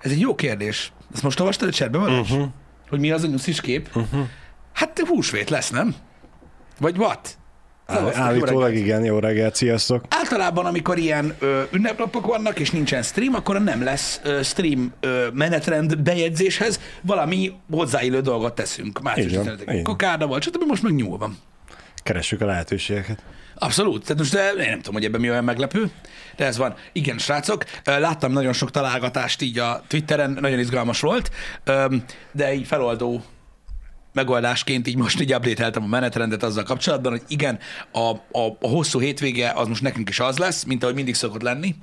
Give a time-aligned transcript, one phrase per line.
[0.00, 0.92] Ez egy jó kérdés.
[1.14, 2.18] Ezt most olvastad a csetben van?
[2.18, 2.46] Uh-huh.
[2.88, 3.88] Hogy mi az a nyuszis kép?
[3.94, 4.20] Uh-huh.
[4.72, 5.94] Hát húsvét lesz, nem?
[6.80, 7.38] Vagy what?
[7.88, 10.04] Szevasztok, állítólag igen, jó reggelt, sziasztok.
[10.08, 15.26] Általában, amikor ilyen ö, ünnepnapok vannak, és nincsen stream, akkor nem lesz ö, stream ö,
[15.32, 19.02] menetrend bejegyzéshez, valami hozzáillő dolgot teszünk.
[19.02, 19.82] Március Így van, 15 így van.
[19.82, 20.62] Kokárda volt, stb.
[20.66, 21.36] most meg nyúl van.
[22.06, 23.22] Keressük a lehetőségeket.
[23.54, 24.02] Abszolút.
[24.02, 25.90] Tehát most de én nem tudom, hogy ebben mi olyan meglepő,
[26.36, 26.74] de ez van.
[26.92, 31.30] Igen, srácok, láttam nagyon sok találgatást így a Twitteren, nagyon izgalmas volt,
[32.32, 33.22] de így feloldó
[34.12, 37.58] megoldásként így most így update a menetrendet azzal kapcsolatban, hogy igen,
[37.92, 41.42] a, a, a hosszú hétvége az most nekünk is az lesz, mint ahogy mindig szokott
[41.42, 41.74] lenni,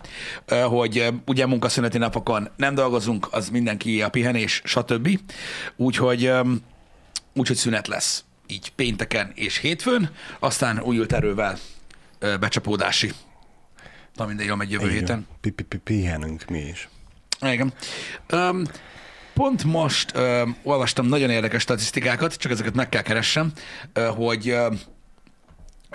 [0.64, 5.20] hogy ugye munkaszüneti napokon nem dolgozunk, az mindenki a pihenés, stb.
[5.76, 6.32] Úgyhogy,
[7.34, 11.58] úgyhogy szünet lesz így pénteken és hétfőn, aztán újult erővel
[12.40, 13.12] becsapódási.
[14.16, 15.28] Na mindegy, megy jövő Így héten.
[15.84, 16.90] Pihenünk mi is.
[17.42, 17.74] Igen.
[18.32, 18.64] Um,
[19.34, 23.52] pont most um, olvastam nagyon érdekes statisztikákat, csak ezeket meg kell keressem,
[24.16, 24.54] hogy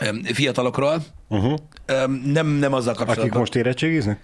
[0.07, 1.59] um, fiatalokról, Uh-huh.
[2.05, 3.39] um, nem, nem azzal Akik kapcsolatban.
[3.39, 4.21] most érettségiznek?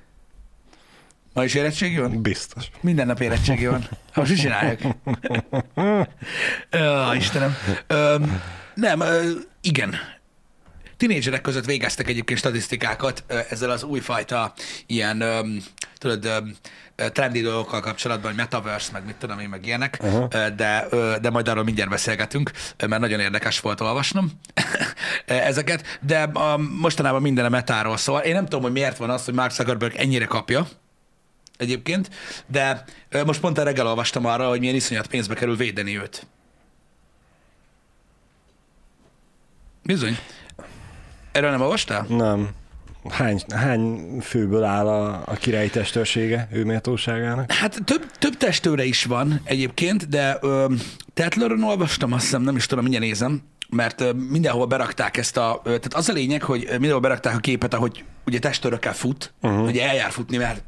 [1.35, 2.23] Ma is érettségi van?
[2.23, 2.65] Biztos.
[2.81, 3.89] Minden nap érettségi van.
[4.15, 4.81] Most is csinálják.
[7.17, 7.57] Istenem.
[7.87, 8.43] Öm,
[8.75, 9.95] nem, ö, igen.
[10.97, 14.53] Tinédzserek között végeztek egyébként statisztikákat ö, ezzel az újfajta
[14.87, 15.63] ilyen, öm,
[15.99, 16.39] tudod, ö,
[17.11, 19.99] trendi dolgokkal kapcsolatban, hogy metaverse, meg mit tudom én, meg ilyenek.
[20.31, 24.31] Ö, de, ö, de majd arról mindjárt beszélgetünk, ö, mert nagyon érdekes volt olvasnom
[25.27, 28.21] ö, ezeket, de a, mostanában minden a metáról szól.
[28.21, 30.67] Én nem tudom, hogy miért van az, hogy Mark Zuckerberg ennyire kapja,
[31.57, 32.11] egyébként,
[32.47, 32.85] de
[33.27, 36.27] most pont a reggel olvastam arra, hogy milyen iszonyat pénzbe kerül védeni őt.
[39.83, 40.19] Bizony.
[41.33, 42.07] Erről nem olvastál?
[42.09, 42.51] Nem.
[43.11, 47.53] Hány, hány főből áll a, a király testőrsége ő méltóságának?
[47.53, 50.75] Hát több, több testőre is van egyébként, de ö,
[51.15, 55.61] Tetleron olvastam, azt hiszem, nem is tudom, mindjárt nézem, mert ö, mindenhol berakták ezt a,
[55.65, 59.63] ö, tehát az a lényeg, hogy mindenhol berakták a képet, ahogy ugye testőrökkel fut, uh-huh.
[59.63, 60.63] ugye eljár futni, mert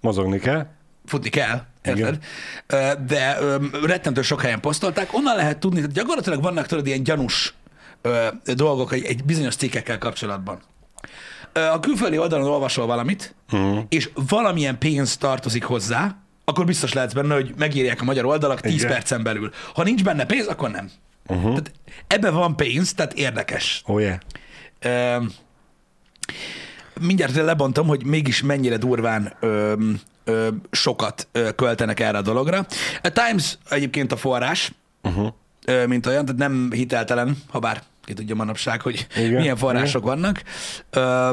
[0.00, 0.66] Mozogni kell?
[1.10, 2.18] futni kell, érted?
[3.06, 3.38] De
[3.84, 5.14] rettentő sok helyen posztolták.
[5.14, 7.54] Onnan lehet tudni, hogy gyakorlatilag vannak tudod ilyen gyanús
[8.02, 10.60] ö, dolgok egy, egy bizonyos cikkekkel kapcsolatban.
[11.52, 13.84] A külföldi oldalon olvasol valamit, uh-huh.
[13.88, 18.72] és valamilyen pénz tartozik hozzá, akkor biztos lehetsz benne, hogy megírják a magyar oldalak 10
[18.72, 18.88] Igen.
[18.88, 19.50] percen belül.
[19.74, 20.90] Ha nincs benne pénz, akkor nem.
[21.26, 21.48] Uh-huh.
[21.48, 21.72] Tehát
[22.06, 23.82] ebben van pénz, tehát érdekes.
[23.86, 24.18] Oh yeah.
[24.80, 25.24] Ö,
[27.00, 29.72] mindjárt lebontom, hogy mégis mennyire durván ö,
[30.24, 32.66] ö, sokat ö, költenek erre a dologra.
[33.02, 34.72] A Times egyébként a forrás,
[35.02, 35.28] Uh-huh.
[35.64, 40.04] ö, mint olyan, tehát nem hiteltelen, ha bár ki tudja manapság, hogy Igen, milyen források
[40.04, 40.42] vannak.
[40.90, 41.30] Ö,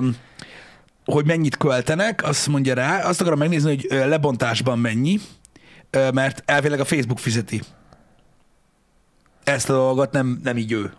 [1.05, 5.19] hogy mennyit költenek, azt mondja rá, azt akarom megnézni, hogy lebontásban mennyi,
[6.13, 7.61] mert elvileg a Facebook fizeti
[9.43, 10.93] ezt a dolgot, nem, nem így ő,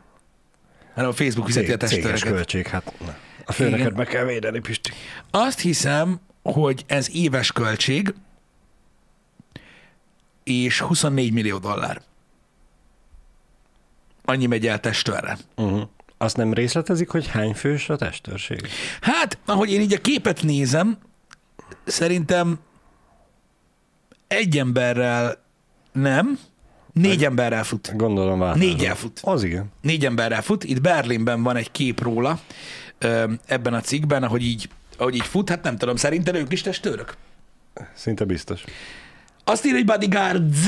[0.94, 2.32] hanem a Facebook fizeti a Céges testőreket.
[2.32, 3.14] költség, hát na.
[3.48, 3.92] A főnöket Igen.
[3.96, 4.90] meg kell védeni, Pisti.
[5.30, 8.14] Azt hiszem, hogy ez éves költség,
[10.44, 12.02] és 24 millió dollár.
[14.24, 15.38] Annyi megy el testőrre.
[15.56, 15.82] Uh-huh.
[16.18, 18.68] Azt nem részletezik, hogy hány fős a testőrség?
[19.00, 20.98] Hát, ahogy én így a képet nézem,
[21.84, 22.58] szerintem
[24.26, 25.44] egy emberrel
[25.92, 26.38] nem,
[26.92, 27.96] négy emberrel fut.
[27.96, 28.64] Gondolom változó.
[28.66, 29.20] Négyel fut.
[29.22, 29.72] Az igen.
[29.80, 30.64] Négy emberrel fut.
[30.64, 32.40] Itt Berlinben van egy kép róla
[33.46, 35.48] ebben a cikkben, ahogy így, ahogy így fut.
[35.48, 37.16] Hát nem tudom, szerintem ők is testőrök.
[37.94, 38.64] Szinte biztos.
[39.44, 40.58] Azt írja, hogy bodyguards,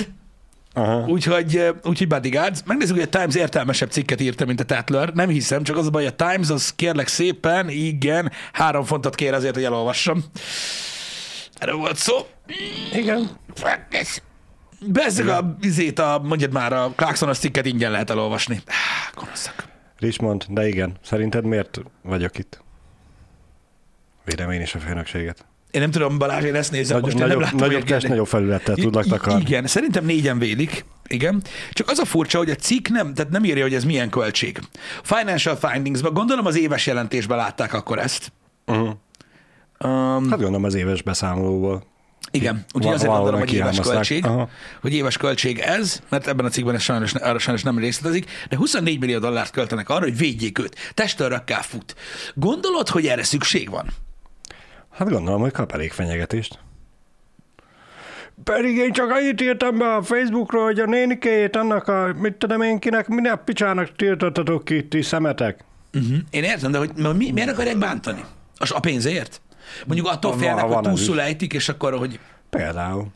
[0.73, 1.07] Aha.
[1.07, 2.61] úgyhogy, úgyhogy bodyguards.
[2.65, 5.13] Megnézzük, hogy a Times értelmesebb cikket írta, mint a Tatler.
[5.13, 9.35] Nem hiszem, csak az a baj, a Times az kérlek szépen, igen, három fontot kér
[9.35, 10.25] azért, hogy elolvassam.
[11.59, 12.15] Erről volt szó.
[12.93, 13.31] Igen.
[14.87, 18.63] Bezzeg a izét, a, mondjad már, a Clarksonos cikket ingyen lehet elolvasni.
[18.67, 19.65] Há, Gonoszak.
[20.01, 20.97] Richmond, de igen.
[21.03, 22.63] Szerinted miért vagyok itt?
[24.25, 25.45] Védem én is a főnökséget.
[25.71, 28.27] Én nem tudom, Balázs, én ezt nézem, Nagy, most én nem nagyobb, nagyobb test, nagyobb
[28.27, 29.41] felülettel tudlak takarni.
[29.41, 30.85] Igen, szerintem négyen vélik.
[31.07, 31.43] Igen.
[31.73, 34.59] Csak az a furcsa, hogy a cikk nem, tehát nem írja, hogy ez milyen költség.
[35.03, 38.33] Financial Findingsban, gondolom az éves jelentésben látták akkor ezt.
[38.67, 38.89] Uh-huh.
[39.85, 41.85] Um, Hát gondolom az éves beszámolóból.
[42.31, 44.49] Igen, úgyhogy azért gondolom, hogy éves költség, Aha.
[44.81, 48.57] hogy éves költség ez, mert ebben a cikkben ez sajnos, arra sajnos nem részletezik, de
[48.57, 50.77] 24 millió dollárt költenek arra, hogy védjék őt.
[50.95, 51.95] Testőrökkel fut.
[52.35, 53.87] Gondolod, hogy erre szükség van?
[54.91, 56.59] Hát gondolom, hogy kap elég fenyegetést.
[58.45, 62.63] Pedig én csak annyit írtam be a Facebookról, hogy a nénikéjét annak a, mit tudom
[62.63, 65.65] én kinek, minek picsának tiltottatok ki, ti szemetek.
[65.93, 66.17] Uh-huh.
[66.31, 68.25] Én értem, de hogy mi, miért akarják bántani?
[68.59, 69.41] A pénzért?
[69.87, 72.21] Mondjuk attól félnek, hogy túlszul ejtik, és akkor, hogy
[72.51, 73.07] Például.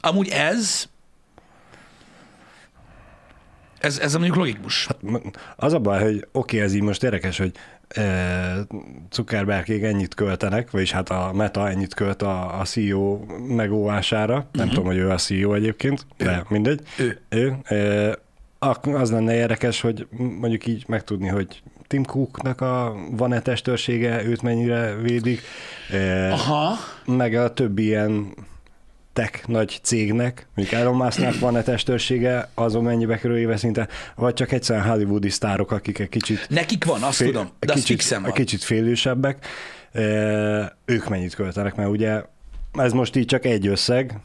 [0.00, 0.88] Amúgy ez,
[3.78, 4.86] ez, ez mondjuk logikus.
[4.86, 4.98] Hát,
[5.56, 7.52] Az a baj, hogy oké, ez így most érdekes, hogy
[7.88, 8.66] e,
[9.12, 13.18] Zuckerbergék ennyit költenek, vagyis hát a Meta ennyit költ a, a CEO
[13.48, 14.36] megóvására.
[14.36, 14.50] Uh-huh.
[14.52, 16.24] Nem tudom, hogy ő a CEO egyébként, ő.
[16.24, 16.80] de mindegy.
[16.98, 17.20] Ő.
[17.28, 18.18] ő e,
[18.92, 24.94] az lenne érdekes, hogy mondjuk így megtudni, hogy Tim Cooknak a van-e testőrsége, őt mennyire
[24.94, 25.40] védik,
[25.90, 26.76] e, Aha.
[27.04, 28.34] meg a többi ilyen
[29.12, 34.52] tech nagy cégnek, mondjuk Elon Musknak van-e testőrsége, azon mennyibe kerül éve szinte, vagy csak
[34.52, 36.46] egyszerűen hollywoodi sztárok, akik egy kicsit...
[36.48, 38.32] Nekik van, azt fél, tudom, de kicsit, fixen van.
[38.32, 39.46] Kicsit félősebbek.
[39.92, 40.02] E,
[40.84, 42.22] ők mennyit költenek, mert ugye
[42.72, 44.18] ez most így csak egy összeg,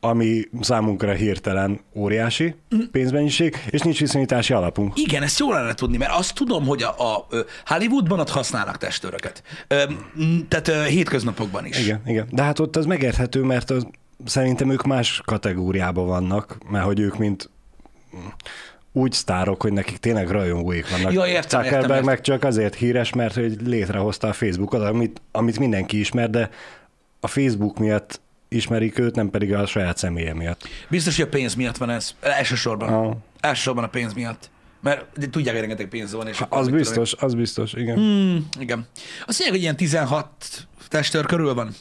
[0.00, 2.54] ami számunkra hirtelen óriási
[2.90, 4.92] pénzmennyiség, és nincs viszonyítási alapunk.
[4.98, 7.26] Igen, ezt jól lenne tudni, mert azt tudom, hogy a, a
[7.66, 9.42] Hollywoodban ott használnak testőröket.
[10.48, 11.78] Tehát hétköznapokban is.
[11.78, 12.26] Igen, igen.
[12.30, 13.86] De hát ott az megérthető, mert az,
[14.24, 17.50] szerintem ők más kategóriában vannak, mert hogy ők mint
[18.92, 21.12] úgy sztárok, hogy nekik tényleg rajongóik vannak.
[21.12, 22.04] Ja, értem, Zuckerberg értem, értem.
[22.04, 26.50] meg csak azért híres, mert hogy létrehozta a Facebookot, amit, amit mindenki ismer, de
[27.20, 30.68] a Facebook miatt ismerik őt, nem pedig a saját személye miatt.
[30.88, 32.14] Biztos, hogy a pénz miatt van ez.
[32.20, 32.92] Elsősorban.
[32.92, 33.16] Ah.
[33.40, 34.50] Elsősorban a pénz miatt.
[34.80, 36.28] Mert de tudják, hogy rengeteg pénz van.
[36.28, 37.98] És akkor Az mit tudom biztos, az biztos, igen.
[37.98, 38.46] én.
[38.58, 38.86] Igen.
[39.18, 40.28] Azt mondják, hogy ilyen 16
[40.88, 41.74] testőr körül van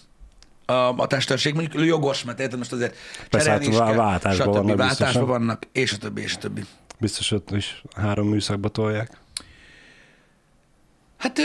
[0.65, 1.53] a, a testőrség.
[1.53, 2.95] Mondjuk jogos, mert érted most azért
[3.29, 4.55] Persze, hát is kell, váltásban stb.
[4.55, 6.61] vannak Váltásban vannak, és a többi, és a többi.
[6.99, 9.09] Biztos ott is három műszakba tolják.
[11.17, 11.43] Hát, ö,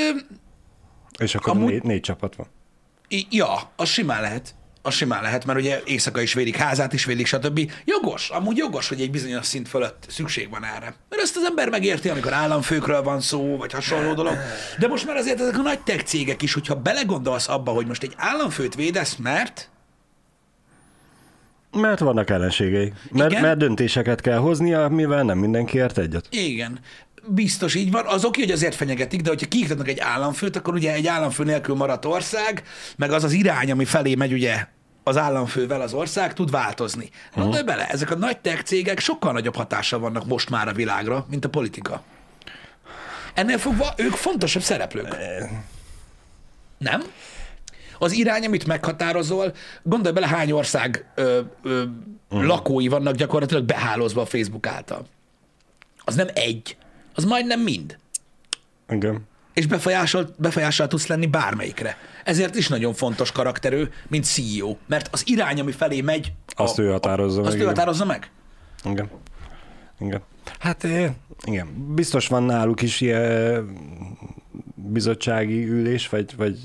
[1.18, 2.46] És akkor Amúgy- négy, négy csapat van.
[3.08, 4.54] I- Ja, az simán lehet.
[4.84, 7.70] Az simán lehet, mert ugye éjszaka is védik, házát is védik, stb.
[7.84, 10.94] Jogos, amúgy jogos, hogy egy bizonyos szint fölött szükség van erre.
[11.08, 14.36] Mert ezt az ember megérti, amikor államfőkről van szó, vagy hasonló dolog.
[14.78, 18.02] De most már azért ezek a nagy tech cégek is, hogyha belegondolsz abba, hogy most
[18.02, 19.70] egy államfőt védesz, mert
[21.72, 22.92] Mert vannak ellenségei.
[23.10, 23.42] Mert, Igen.
[23.42, 26.26] mert döntéseket kell hoznia, mivel nem mindenki ért egyet.
[26.30, 26.80] igen,
[27.26, 28.06] biztos így van.
[28.06, 31.74] Az oké, hogy azért fenyegetik, de hogyha kiiktatnak egy államfőt, akkor ugye egy államfő nélkül
[31.74, 32.62] maradt ország,
[32.96, 34.66] meg az az irány, ami felé megy ugye
[35.02, 37.10] az államfővel az ország tud változni.
[37.34, 41.26] Gondolj bele, ezek a nagy tech cégek sokkal nagyobb hatással vannak most már a világra,
[41.30, 42.02] mint a politika.
[43.34, 45.16] Ennél fogva ők fontosabb szereplők.
[46.78, 47.02] Nem?
[47.98, 51.82] Az irány, amit meghatározol, gondolj bele, hány ország ö, ö,
[52.28, 55.06] lakói vannak gyakorlatilag behálózva a Facebook által.
[56.04, 56.76] Az nem egy,
[57.14, 57.98] az majdnem mind.
[58.88, 59.26] Igen.
[59.52, 61.96] És befolyásol, befolyással tudsz lenni bármelyikre.
[62.24, 66.90] Ezért is nagyon fontos karakterő, mint CEO, mert az irány, ami felé megy, Azt ő
[66.90, 67.68] határozza Azt meg, ő igen.
[67.68, 68.30] határozza meg?
[68.84, 69.10] Igen.
[70.00, 70.22] Igen.
[70.58, 71.12] Hát eh,
[71.44, 73.76] igen, biztos van náluk is ilyen
[74.74, 76.58] bizottsági ülés, vagy, vagy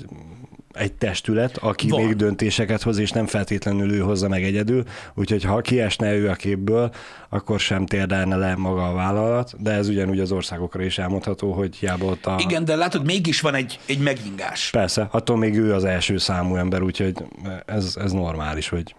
[0.72, 2.04] egy testület, aki Van.
[2.04, 4.84] még döntéseket hoz, és nem feltétlenül ő hozza meg egyedül,
[5.14, 6.90] úgyhogy ha kiesne ő a képből,
[7.28, 11.76] akkor sem térdelne le maga a vállalat, de ez ugyanúgy az országokra is elmondható, hogy
[11.76, 12.36] hiába ott a...
[12.40, 14.70] Igen, de látod, mégis van egy, egy megingás.
[14.70, 17.14] Persze, attól még ő az első számú ember, úgyhogy
[17.66, 18.94] ez, ez normális, hogy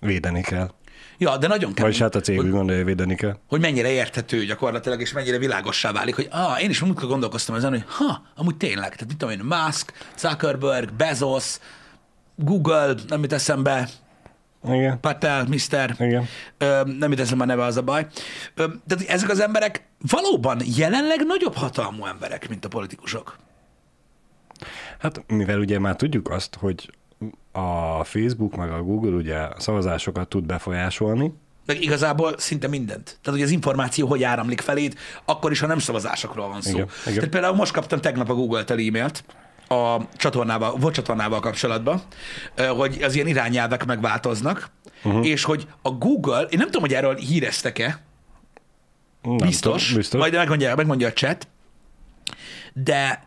[0.00, 0.70] védeni kell.
[1.20, 1.84] Ja, de nagyon kemény.
[1.84, 3.36] Vagyis hát a cég úgy gondolja, hogy védeni kell.
[3.48, 7.70] hogy mennyire érthető gyakorlatilag, és mennyire világossá válik, hogy ah, én is múltkor gondolkoztam ezen,
[7.70, 11.58] hogy ha, amúgy tényleg, tehát mit tudom én, Musk, Zuckerberg, Bezos,
[12.36, 13.88] Google, nem jut eszembe,
[14.68, 15.00] Igen.
[15.00, 15.94] Patel, Mr.
[15.98, 16.28] Igen.
[16.58, 18.06] Ö, nem jut eszembe a neve, az a baj.
[18.54, 23.36] Ö, tehát ezek az emberek valóban jelenleg nagyobb hatalmú emberek, mint a politikusok.
[24.98, 26.90] Hát mivel ugye már tudjuk azt, hogy
[27.52, 31.32] a Facebook meg a Google ugye a szavazásokat tud befolyásolni,
[31.66, 33.04] Meg igazából szinte mindent.
[33.04, 36.70] Tehát, hogy az információ hogy áramlik feléd, akkor is, ha nem szavazásokról van szó.
[36.70, 37.14] Igen, igen.
[37.14, 39.24] Tehát például most kaptam tegnap a Google-től e-mailt
[39.68, 42.02] a csatornával, volt csatornával kapcsolatban,
[42.76, 44.70] hogy az ilyen irányelvek megváltoznak,
[45.04, 45.26] uh-huh.
[45.26, 48.02] és hogy a Google, én nem tudom, hogy erről híreztek-e,
[49.22, 50.20] nem biztos, tudom, biztos.
[50.20, 51.48] majd megmondja, megmondja a chat,
[52.72, 53.24] de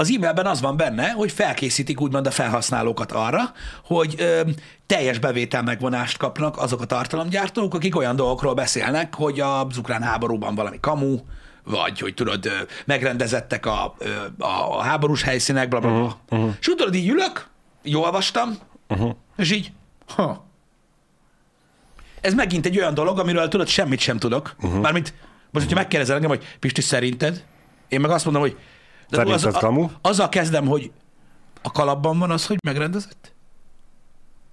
[0.00, 3.52] az e-mailben az van benne, hogy felkészítik úgymond a felhasználókat arra,
[3.84, 4.40] hogy ö,
[4.86, 10.54] teljes bevétel megvonást kapnak azok a tartalomgyártók, akik olyan dolgokról beszélnek, hogy az ukrán háborúban
[10.54, 11.18] valami kamu,
[11.64, 12.48] vagy hogy tudod,
[12.84, 13.94] megrendezettek a,
[14.38, 15.98] a, a háborús helyszínek, bla bla bla.
[15.98, 16.56] Uh-huh, uh-huh.
[16.60, 17.48] És tudod, így ülök,
[17.82, 19.14] így olvastam, uh-huh.
[19.36, 19.72] és így,
[20.14, 20.46] ha.
[22.20, 24.54] Ez megint egy olyan dolog, amiről tudod, semmit sem tudok.
[24.62, 24.80] Uh-huh.
[24.80, 25.14] Mármint,
[25.50, 27.44] most, hogyha megkérdezel engem, hogy Pisti, szerinted?
[27.88, 28.56] Én meg azt mondom, hogy
[29.10, 29.82] de Szerinted az, kamu?
[29.82, 30.90] A, azzal kezdem, hogy
[31.62, 33.32] a kalapban van az, hogy megrendezett?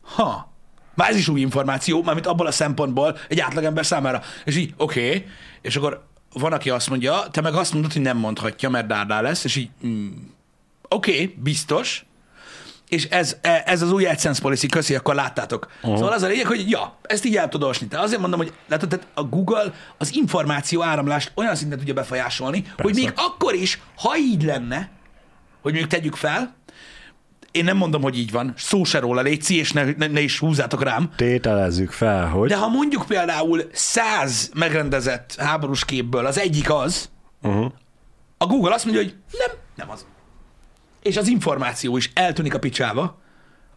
[0.01, 0.53] Ha.
[0.93, 4.21] Már ez is új információ, mármint abból a szempontból egy átlagember számára.
[4.45, 5.25] És így, oké, okay.
[5.62, 9.21] és akkor van, aki azt mondja, te meg azt mondod, hogy nem mondhatja, mert dárdá
[9.21, 10.12] lesz, és így, mm,
[10.89, 12.05] oké, okay, biztos.
[12.95, 15.67] És ez, e- ez az új AdSense policy, köszi, akkor láttátok.
[15.81, 15.95] Uh-huh.
[15.97, 17.87] Szóval az a lényeg, hogy ja, ezt így el tudod olvasni.
[17.87, 22.61] Tehát azért mondom, hogy látod, tehát a Google az információ áramlást olyan szinten tudja befolyásolni,
[22.61, 22.81] Persze.
[22.81, 24.89] hogy még akkor is, ha így lenne,
[25.61, 26.55] hogy mondjuk tegyük fel,
[27.51, 30.39] én nem mondom, hogy így van, szó se róla, létszi, és ne, ne, ne is
[30.39, 31.09] húzzátok rám.
[31.15, 32.49] Tételezzük fel, hogy...
[32.49, 37.09] De ha mondjuk például száz megrendezett háborús képből az egyik az,
[37.41, 37.71] uh-huh.
[38.37, 40.05] a Google azt mondja, hogy nem, nem az.
[41.05, 43.21] És az információ is eltűnik a picsába,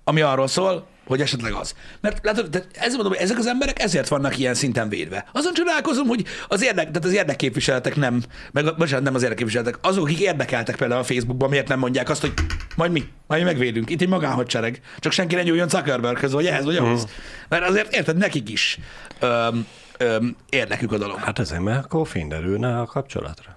[0.04, 1.74] ami arról szól, hogy esetleg az.
[2.00, 5.24] Mert látod, ezért mondom, hogy ezek az emberek ezért vannak ilyen szinten védve.
[5.32, 10.04] Azon csodálkozom, hogy az, érdek, tehát az érdekképviseletek nem, meg bocsánat, nem az érdekképviseletek, azok,
[10.04, 12.32] akik érdekeltek például a Facebookban, miért nem mondják azt, hogy
[12.76, 13.90] majd mi, majd mi megvédünk.
[13.90, 14.80] Itt egy magánhadsereg.
[14.98, 17.02] Csak senki ne nyúljon Zuckerberghez, vagy ehhez, vagy ahhoz.
[17.02, 17.16] Uh-huh.
[17.48, 18.78] Mert azért érted, nekik is
[19.20, 19.66] öm,
[19.98, 21.18] öm, érdekük a dolog.
[21.18, 23.56] Hát ezért, mert akkor fényderülne a kapcsolatra.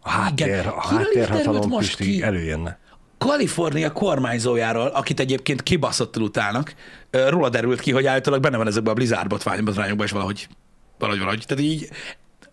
[0.00, 2.22] A háttér, a háttérhatalom most ki?
[2.22, 2.78] előjönne.
[3.18, 6.74] Kalifornia kormányzójáról, akit egyébként kibaszottul utálnak,
[7.10, 10.48] róla derült ki, hogy állítólag benne van ezekben a Blizzard botványokban is valahogy,
[10.98, 11.44] valahogy, valahogy.
[11.46, 11.88] Tehát így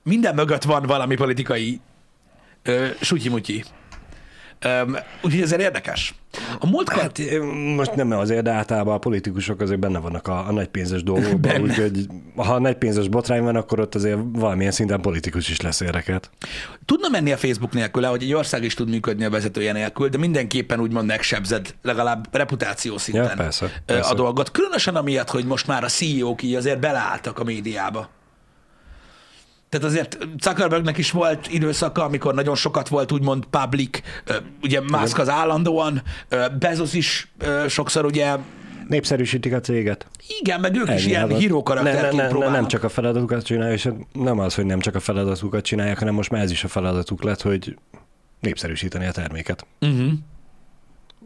[0.03, 1.79] minden mögött van valami politikai
[2.67, 3.63] uh, sutyi-mutyi.
[5.21, 6.15] Úgyhogy ezért érdekes.
[6.59, 7.01] A múltkor...
[7.01, 7.19] Hát,
[7.75, 12.07] most nem azért, de általában a politikusok azért benne vannak a, a nagypénzes dolgokban, úgyhogy
[12.35, 16.29] ha nagypénzes botrány van, akkor ott azért valamilyen szinten politikus is lesz érdekelt.
[16.85, 20.17] Tudna menni a Facebook nélkül, hogy egy ország is tud működni a vezetője nélkül, de
[20.17, 24.09] mindenképpen úgymond megsebzed legalább reputáció szinten ja, persze, persze.
[24.09, 24.51] a dolgot.
[24.51, 28.09] Különösen amiatt, hogy most már a CEO-k így azért beleálltak a médiába.
[29.73, 33.99] Tehát azért Zuckerbergnek is volt időszaka, amikor nagyon sokat volt úgymond public,
[34.61, 36.01] ugye Musk az állandóan,
[36.59, 37.31] Bezos is
[37.67, 38.35] sokszor ugye
[38.87, 40.07] népszerűsítik a céget.
[40.39, 43.43] Igen, meg ők Ennyi is ilyen híró karakterként ne, ne, ne, Nem csak a feladatukat
[43.43, 46.63] csinálják, és nem az, hogy nem csak a feladatukat csinálják, hanem most már ez is
[46.63, 47.77] a feladatuk lett, hogy
[48.39, 49.65] népszerűsíteni a terméket.
[49.81, 50.11] Uh-huh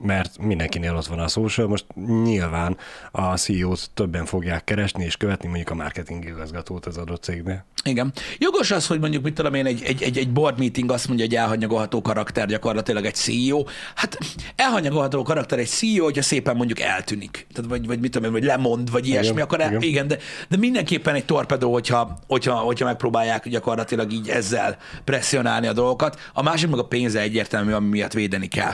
[0.02, 1.86] mert mindenkinél ott van a social, most
[2.24, 2.78] nyilván
[3.12, 7.66] a CEO-t többen fogják keresni és követni mondjuk a marketing igazgatót az adott cégnél.
[7.84, 8.14] Igen.
[8.38, 11.26] Jogos az, hogy mondjuk, mit tudom én, egy, egy, egy, egy board meeting azt mondja,
[11.26, 13.64] hogy elhanyagolható karakter gyakorlatilag egy CEO.
[13.96, 14.18] Hát
[14.56, 17.48] elhanyagolható karakter egy CEO, hogyha szépen mondjuk eltűnik.
[17.54, 19.82] Tehát vagy, vagy mit tudom én, vagy lemond, vagy ilyesmi, igen, akkor el, igen.
[19.82, 20.18] igen, de,
[20.50, 26.20] de mindenképpen egy torpedó, hogyha, hogyha, hogyha megpróbálják gyakorlatilag így ezzel presszionálni a dolgokat.
[26.34, 28.74] A másik meg a pénze egyértelmű, ami miatt védeni kell.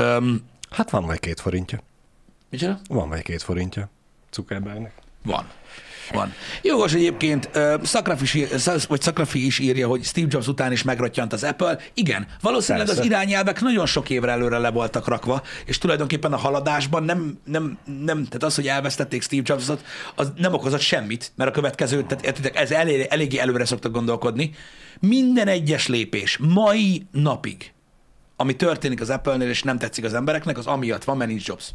[0.00, 1.82] Um, Hát van majd két forintja.
[2.50, 2.80] Micsoda?
[2.88, 3.90] Van majd két forintja
[4.32, 4.92] Zuckerbergnek.
[5.22, 5.46] Van.
[6.12, 6.32] Van.
[6.62, 7.50] Jogos egyébként,
[7.82, 8.46] Szakrafi,
[8.88, 11.78] vagy Szakrafi is írja, hogy Steve Jobs után is megrattyant az Apple.
[11.94, 13.02] Igen, valószínűleg Persze.
[13.02, 17.78] az irányelvek nagyon sok évre előre le voltak rakva, és tulajdonképpen a haladásban nem, nem,
[18.02, 19.84] nem tehát az, hogy elvesztették Steve Jobsot,
[20.14, 24.50] az nem okozott semmit, mert a következő, tehát értitek, ez elég, eléggé előre szoktak gondolkodni.
[25.00, 27.72] Minden egyes lépés mai napig
[28.40, 31.70] ami történik az Apple-nél, és nem tetszik az embereknek, az amiatt van, mert nincs Jobs.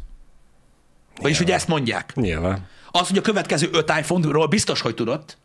[1.20, 2.14] Vagyis, hogy ezt mondják.
[2.14, 2.66] Nyilván.
[2.90, 5.38] Az, hogy a következő öt iPhone-ról biztos, hogy tudott,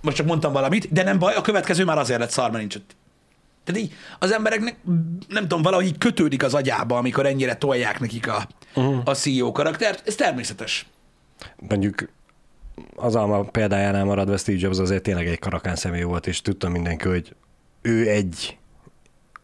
[0.00, 2.74] most csak mondtam valamit, de nem baj, a következő már azért lett szar, mert nincs
[2.74, 2.96] ott.
[3.64, 4.76] Tehát így az embereknek,
[5.28, 9.00] nem tudom, valahogy így kötődik az agyába, amikor ennyire tolják nekik a, uh-huh.
[9.04, 10.08] a CEO karaktert.
[10.08, 10.86] Ez természetes.
[11.56, 12.08] Mondjuk
[12.96, 17.08] az alma példájánál maradva Steve Jobs azért tényleg egy karakán személy volt, és tudtam mindenki,
[17.08, 17.34] hogy
[17.82, 18.58] ő egy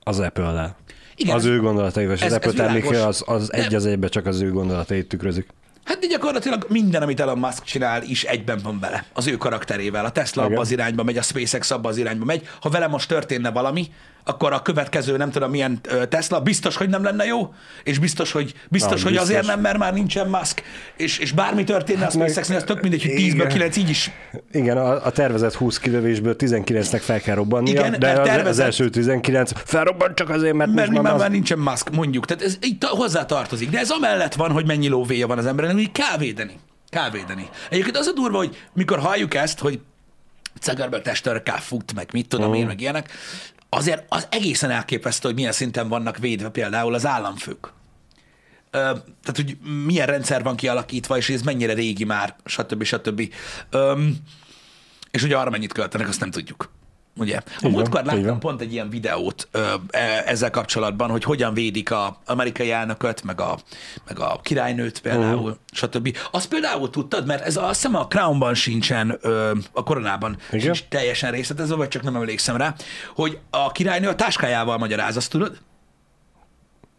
[0.00, 0.76] az Apple-lel.
[1.16, 4.40] Igen, az ő gondolatai, és az Apple terméke az, az egy az egybe csak az
[4.40, 5.46] ő gondolatait tükrözik.
[5.84, 10.04] Hát de gyakorlatilag minden, amit Elon Musk csinál, is egyben van vele, az ő karakterével.
[10.04, 10.52] A Tesla Igen.
[10.52, 12.48] abba az irányba megy, a SpaceX abba az irányba megy.
[12.60, 13.88] Ha vele most történne valami,
[14.28, 18.54] akkor a következő nem tudom milyen Tesla biztos, hogy nem lenne jó, és biztos, hogy,
[18.68, 19.28] biztos, Na, hogy biztos.
[19.28, 20.62] azért nem, mert már nincsen Musk,
[20.96, 24.10] és, és bármi történne a SpaceX-nél, az tök mindegy, hogy 10-ből 9 így is.
[24.52, 28.46] Igen, a, a tervezett 20 kilövésből 19-nek fel kell robbannia, Igen, de tervezett...
[28.46, 32.26] az első 19 felrobban csak azért, mert, mert már, már, már nincsen Musk, mondjuk.
[32.26, 33.70] Tehát ez itt hozzá tartozik.
[33.70, 36.58] De ez amellett van, hogy mennyi lóvéja van az embernek, hogy kell védeni.
[36.88, 37.48] Kell védeni.
[37.70, 39.80] Egyébként az a durva, hogy mikor halljuk ezt, hogy
[40.62, 42.58] Zuckerberg testőrkel fut, meg mit tudom uh.
[42.58, 43.10] én, meg ilyenek,
[43.76, 47.72] azért az egészen elképesztő, hogy milyen szinten vannak védve például az államfők.
[48.70, 52.82] Ö, tehát, hogy milyen rendszer van kialakítva, és ez mennyire régi már, stb.
[52.82, 53.32] stb.
[53.70, 54.02] Ö,
[55.10, 56.70] és hogy arra mennyit költenek, azt nem tudjuk.
[57.18, 57.40] Ugye?
[57.60, 62.20] A múltkor láttam pont egy ilyen videót ö, e, ezzel kapcsolatban, hogy hogyan védik a
[62.26, 63.58] amerikai elnököt, meg a,
[64.06, 65.56] meg a királynőt például, uh-huh.
[65.72, 66.16] stb.
[66.30, 70.60] Azt például tudtad, mert ez azt hiszem a Crownban sincsen, ö, a koronában Igen?
[70.60, 72.74] sincs teljesen részletezve, vagy csak nem emlékszem rá,
[73.14, 75.58] hogy a királynő a táskájával magyaráz, azt tudod?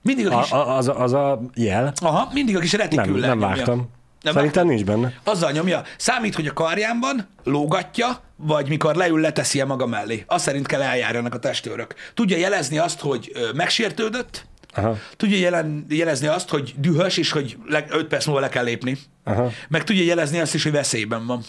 [0.01, 0.51] Mindig a kis...
[0.51, 1.93] A, az, az a jel?
[2.01, 3.89] Aha, mindig a kis retikül Nem, nem vágtam.
[4.27, 5.13] Nem Szerintem nincs benne.
[5.23, 5.81] Azzal nyomja.
[5.97, 10.23] Számít, hogy a karján van, lógatja, vagy mikor leül, leteszi maga mellé.
[10.27, 11.95] Azt szerint kell eljárjanak a testőrök.
[12.13, 14.97] Tudja jelezni azt, hogy megsértődött, Aha.
[15.17, 17.57] tudja jelen, jelezni azt, hogy dühös, és hogy
[17.89, 18.97] 5 perc múlva le kell lépni.
[19.23, 19.51] Aha.
[19.69, 21.43] Meg tudja jelezni azt is, hogy veszélyben van.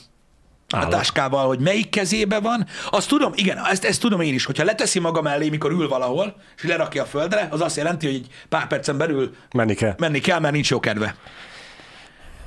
[0.71, 0.91] A Állok.
[0.91, 2.67] táskával, hogy melyik kezébe van.
[2.91, 6.37] Azt tudom, igen, ezt, ezt tudom én is, hogyha leteszi maga mellé, mikor ül valahol,
[6.57, 9.95] és lerakja a földre, az azt jelenti, hogy egy pár percen belül Menni kell.
[9.99, 11.15] menni kell, mert nincs jó kedve.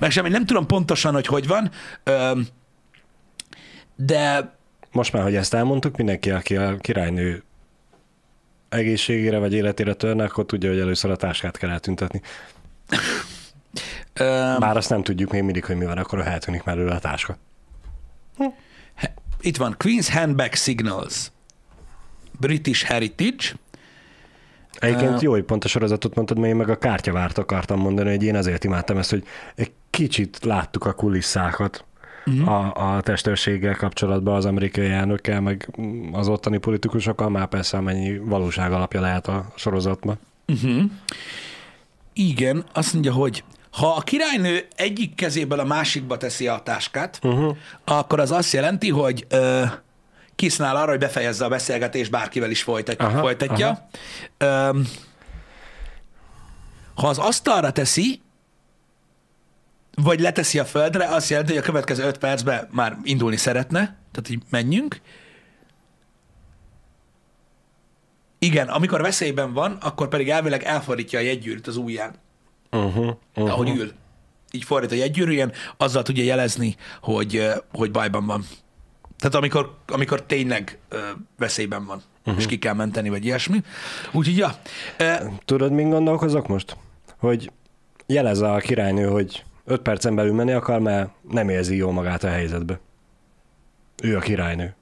[0.01, 1.72] Meg semmi, nem tudom pontosan, hogy hogy van,
[3.96, 4.53] de
[4.91, 7.43] Most már, hogy ezt elmondtuk, mindenki, aki a királynő
[8.70, 12.22] egészségére vagy életére törne, akkor tudja, hogy először a táskát kell eltüntetni.
[14.60, 17.38] Már azt nem tudjuk még mindig, hogy mi van, akkor eltűnik mellőle a táska.
[19.41, 21.31] itt van Queen's Handbag Signals,
[22.39, 23.46] British Heritage,
[24.79, 28.10] Egyébként Ö- jó, hogy pont a sorozatot mondtad, mert én meg a kártyavárt akartam mondani,
[28.10, 29.24] hogy én azért imádtam ezt, hogy
[29.55, 31.86] egy kicsit láttuk a kulisszákat
[32.25, 32.48] uh-huh.
[32.50, 35.69] a, a testőrséggel kapcsolatban az amerikai elnökkel, meg
[36.12, 40.19] az ottani politikusokkal, már persze amennyi valóság alapja lehet a sorozatban.
[42.13, 47.57] Igen, azt mondja, hogy ha a királynő egyik kezéből a másikba teszi a táskát, uh-huh.
[47.83, 49.63] akkor az azt jelenti, hogy ö,
[50.36, 53.88] kisznál arra, hogy befejezze a beszélgetést, bárkivel is folytat, Aha, folytatja.
[54.38, 54.79] Ö,
[56.95, 58.21] ha az asztalra teszi,
[60.03, 63.79] vagy leteszi a földre, azt jelenti, hogy a következő öt percben már indulni szeretne,
[64.12, 65.01] tehát így menjünk.
[68.39, 72.15] Igen, amikor veszélyben van, akkor pedig elvileg elfordítja a jegygyűrűt az ujján
[72.72, 73.05] Uh-huh.
[73.36, 73.51] uh-huh.
[73.51, 73.91] ahogy ül.
[74.51, 78.46] Így fordít a jegygyűrűjén, azzal tudja jelezni, hogy, hogy bajban van.
[79.17, 80.98] Tehát amikor, amikor tényleg ö,
[81.38, 82.38] veszélyben van, uh-huh.
[82.38, 83.62] és ki kell menteni, vagy ilyesmi.
[84.12, 84.55] Úgyhogy, ja.
[84.98, 85.13] Ö,
[85.46, 86.77] Tudod, min gondolkozok most?
[87.17, 87.51] Hogy
[88.05, 92.30] jelez a királynő, hogy öt percen belül menni akar, mert nem érzi jó magát a
[92.30, 92.80] helyzetbe.
[94.03, 94.75] Ő a királynő.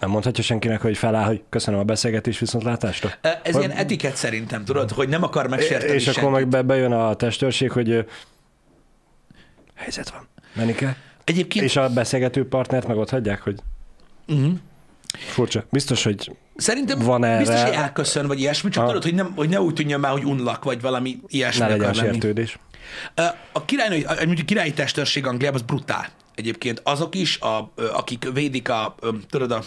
[0.00, 3.10] Nem mondhatja senkinek, hogy feláll, hogy köszönöm a beszélgetés viszontlátásra?
[3.22, 6.32] ö, ez Vagy- ilyen etiket szerintem, tudod, hogy nem akar megsérteni És akkor senkit.
[6.32, 8.06] meg be, bejön a testőrség, hogy
[9.74, 10.28] helyzet van.
[10.54, 10.92] Menni kell.
[11.24, 13.58] Egyébként És a beszélgető partnert meg ott hagyják, hogy
[14.28, 14.52] uh-huh.
[15.12, 15.64] furcsa.
[15.70, 19.32] Biztos, hogy szerintem Van erre- biztos, hogy elköszön, vagy ilyesmi, csak A- tudod, hogy, nem,
[19.36, 22.46] hogy ne úgy tudjon már, hogy unlak, vagy valami ilyesmi ne legyen akar lenni.
[23.52, 26.08] A királynő, a- mondjuk királyi testőrség Angliában az brutál.
[26.34, 28.94] Egyébként azok is, a, akik védik a,
[29.30, 29.62] tudod, a,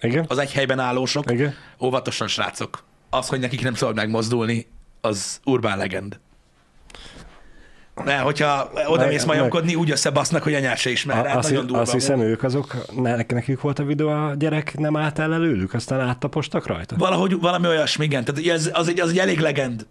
[0.00, 0.24] Igen?
[0.28, 1.54] az egy helyben állósok, Igen.
[1.80, 2.84] óvatosan srácok.
[3.10, 4.66] Az, hogy nekik nem szabad megmozdulni,
[5.00, 6.18] az urbán legend.
[8.04, 11.18] Mert hogyha oda mész majomkodni, úgy összebasznak, hogy anyát se ismer.
[11.18, 11.82] A, Hát azt, nagyon durva.
[11.82, 15.74] azt hiszem, ők azok, ne, nekik volt a videó, a gyerek nem állt el előlük,
[15.74, 16.96] aztán áttapostak rajta.
[16.96, 18.24] Valahogy valami olyasmi, igen.
[18.24, 19.86] Tehát ez, az, egy, az egy elég legend.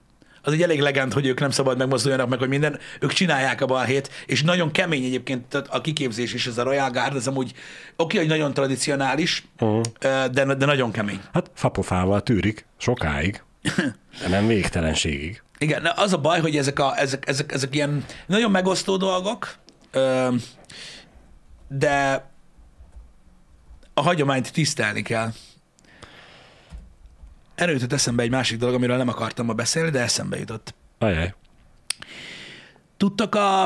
[0.46, 2.80] Az egy elég legend, hogy ők nem szabad megmozduljanak meg, hogy minden.
[3.00, 7.16] Ők csinálják a balhét, és nagyon kemény egyébként a kiképzés is, ez a Royal Guard,
[7.16, 7.54] ez amúgy
[7.96, 9.82] oké, hogy nagyon tradicionális, Uh-huh.
[10.32, 11.22] de, de nagyon kemény.
[11.34, 13.44] Hát fapofával tűrik, sokáig,
[14.22, 15.42] de nem végtelenségig.
[15.58, 19.56] Igen, az a baj, hogy ezek, a, ezek, ezek, ezek ilyen nagyon megosztó dolgok,
[21.68, 22.26] de
[23.94, 25.32] a hagyományt tisztelni kell.
[27.56, 30.74] Erről jutott eszembe egy másik dolog, amiről nem akartam ma beszélni, de eszembe jutott.
[31.00, 31.34] Ajaj.
[32.98, 33.64] Tudtak a,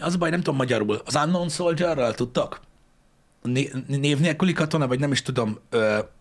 [0.00, 2.60] az a baj, nem tudom magyarul, az Unknown Soldier-ről tudtak?
[3.86, 5.58] Név nélküli katona, vagy nem is tudom,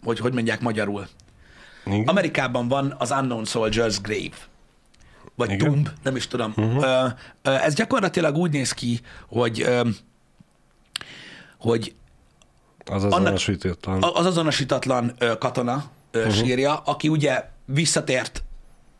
[0.04, 1.08] hogy hogy mondják magyarul.
[1.86, 2.08] Igen?
[2.08, 4.36] Amerikában van az Unknown Soldier's Grave,
[5.36, 5.72] vagy Igen.
[5.72, 6.54] Tomb, nem is tudom.
[6.58, 7.12] Uh-huh.
[7.42, 9.68] Ez gyakorlatilag úgy néz ki, hogy
[11.58, 11.96] hogy
[12.86, 14.04] Az az annak- azonosítatlan.
[14.04, 16.34] az azonosítatlan katona uh-huh.
[16.34, 18.44] sírja, aki ugye visszatért,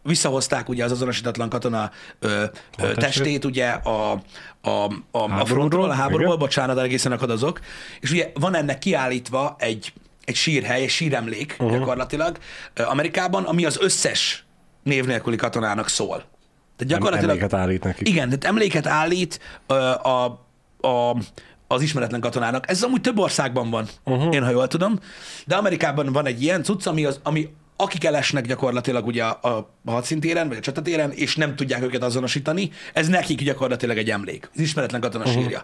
[0.04, 2.44] visszahozták ugye az azonosítatlan katona ö,
[2.78, 3.46] ö, testét?
[3.46, 4.20] ugye a, a,
[4.62, 4.70] a,
[5.12, 6.40] a Háborúról, frontról, a háborúból, igen.
[6.40, 7.60] bocsánat, egészen akadozok,
[8.00, 9.94] és ugye van ennek kiállítva egy,
[10.26, 11.78] egy sírhely, egy síremlék uh-huh.
[11.78, 12.38] gyakorlatilag
[12.76, 14.46] Amerikában, ami az összes
[14.84, 16.24] név nélküli katonának szól.
[16.78, 17.36] Tehát gyakorlatilag...
[17.36, 18.08] Emléket állít nekik.
[18.08, 20.26] Igen, tehát emléket állít ö, a,
[20.82, 21.16] a,
[21.72, 22.70] az ismeretlen katonának.
[22.70, 24.34] Ez amúgy több országban van, uh-huh.
[24.34, 25.00] én ha jól tudom,
[25.46, 29.92] de Amerikában van egy ilyen cucc, ami, az, ami akik elesnek gyakorlatilag ugye a, a
[29.92, 34.50] hadszintéren, vagy a csatatéren, és nem tudják őket azonosítani, ez nekik gyakorlatilag egy emlék.
[34.54, 35.42] Az ismeretlen katona uh-huh.
[35.42, 35.62] sírja.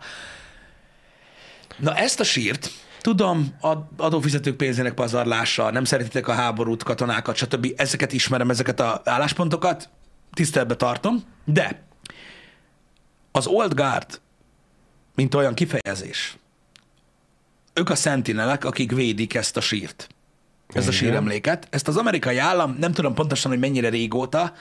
[1.78, 7.74] Na ezt a sírt, tudom, ad- adófizetők pénzének pazarlása, nem szeretitek a háborút, katonákat, stb.
[7.76, 9.90] Ezeket ismerem, ezeket a álláspontokat,
[10.34, 11.84] tiszteletbe tartom, de
[13.32, 14.20] az Old Guard,
[15.16, 16.38] mint olyan kifejezés,
[17.74, 20.08] ők a szentinelek, akik védik ezt a sírt.
[20.74, 21.68] Ezt a síremléket.
[21.70, 24.54] Ezt az amerikai állam, nem tudom pontosan, hogy mennyire régóta,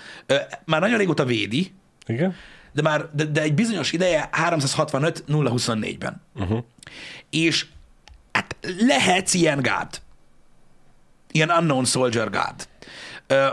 [0.64, 1.72] már nagyon régóta védi,
[2.06, 2.34] Igen?
[2.72, 6.22] de már de, de egy bizonyos ideje 365-024-ben.
[6.34, 6.64] Uh-huh.
[7.30, 7.66] És
[8.32, 10.00] hát lehetsz ilyen gád.
[11.32, 12.68] Ilyen unknown soldier gád.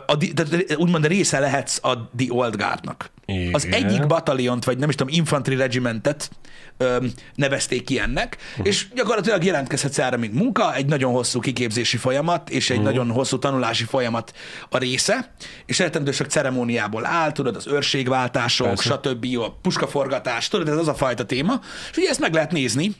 [0.06, 3.12] A, di- tehát úgymond része lehetsz a The Old Guardnak.
[3.26, 3.54] Igen.
[3.54, 6.30] Az egyik bataliont, vagy nem is tudom, infantry regimentet
[6.78, 7.06] ö,
[7.36, 8.68] nevezték ki ennek, uh-huh.
[8.68, 12.92] és gyakorlatilag jelentkezhetsz erre, mint munka, egy nagyon hosszú kiképzési folyamat, és egy uh-huh.
[12.92, 14.34] nagyon hosszú tanulási folyamat
[14.70, 15.34] a része,
[15.66, 19.00] és rettentő sok ceremóniából áll, tudod, az őrségváltások, Persze.
[19.04, 21.60] stb., a puskaforgatás, tudod, ez az a fajta téma,
[21.92, 22.96] és ugye ezt meg lehet nézni,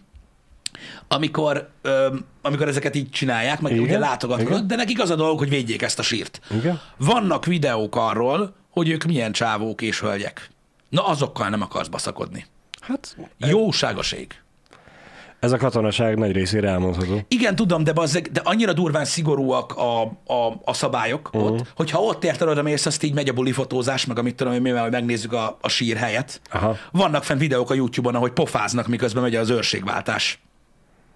[1.08, 4.68] amikor, öm, amikor ezeket így csinálják, meg Igen, ugye látogatnak, igen.
[4.68, 6.42] de nekik az a dolog, hogy védjék ezt a sírt.
[6.52, 6.82] Igen.
[6.98, 10.50] Vannak videók arról, hogy ők milyen csávók és hölgyek.
[10.90, 12.46] Na azokkal nem akarsz baszakodni.
[12.82, 14.36] Hát Jóságos ég.
[15.40, 17.20] ez a katonaság nagy részére elmondható.
[17.28, 21.52] Igen, tudom, de, bazzeg, de annyira durván szigorúak a, a, a szabályok uh-huh.
[21.52, 24.62] ott, hogyha ott érted oda mész, azt így megy a bulifotózás, meg amit tudom, hogy
[24.62, 26.42] mi, hogy megnézzük a, a sír helyet.
[26.52, 26.78] Aha.
[26.92, 30.40] Vannak fenn videók a YouTube-on, ahogy pofáznak, miközben megy az őrségváltás.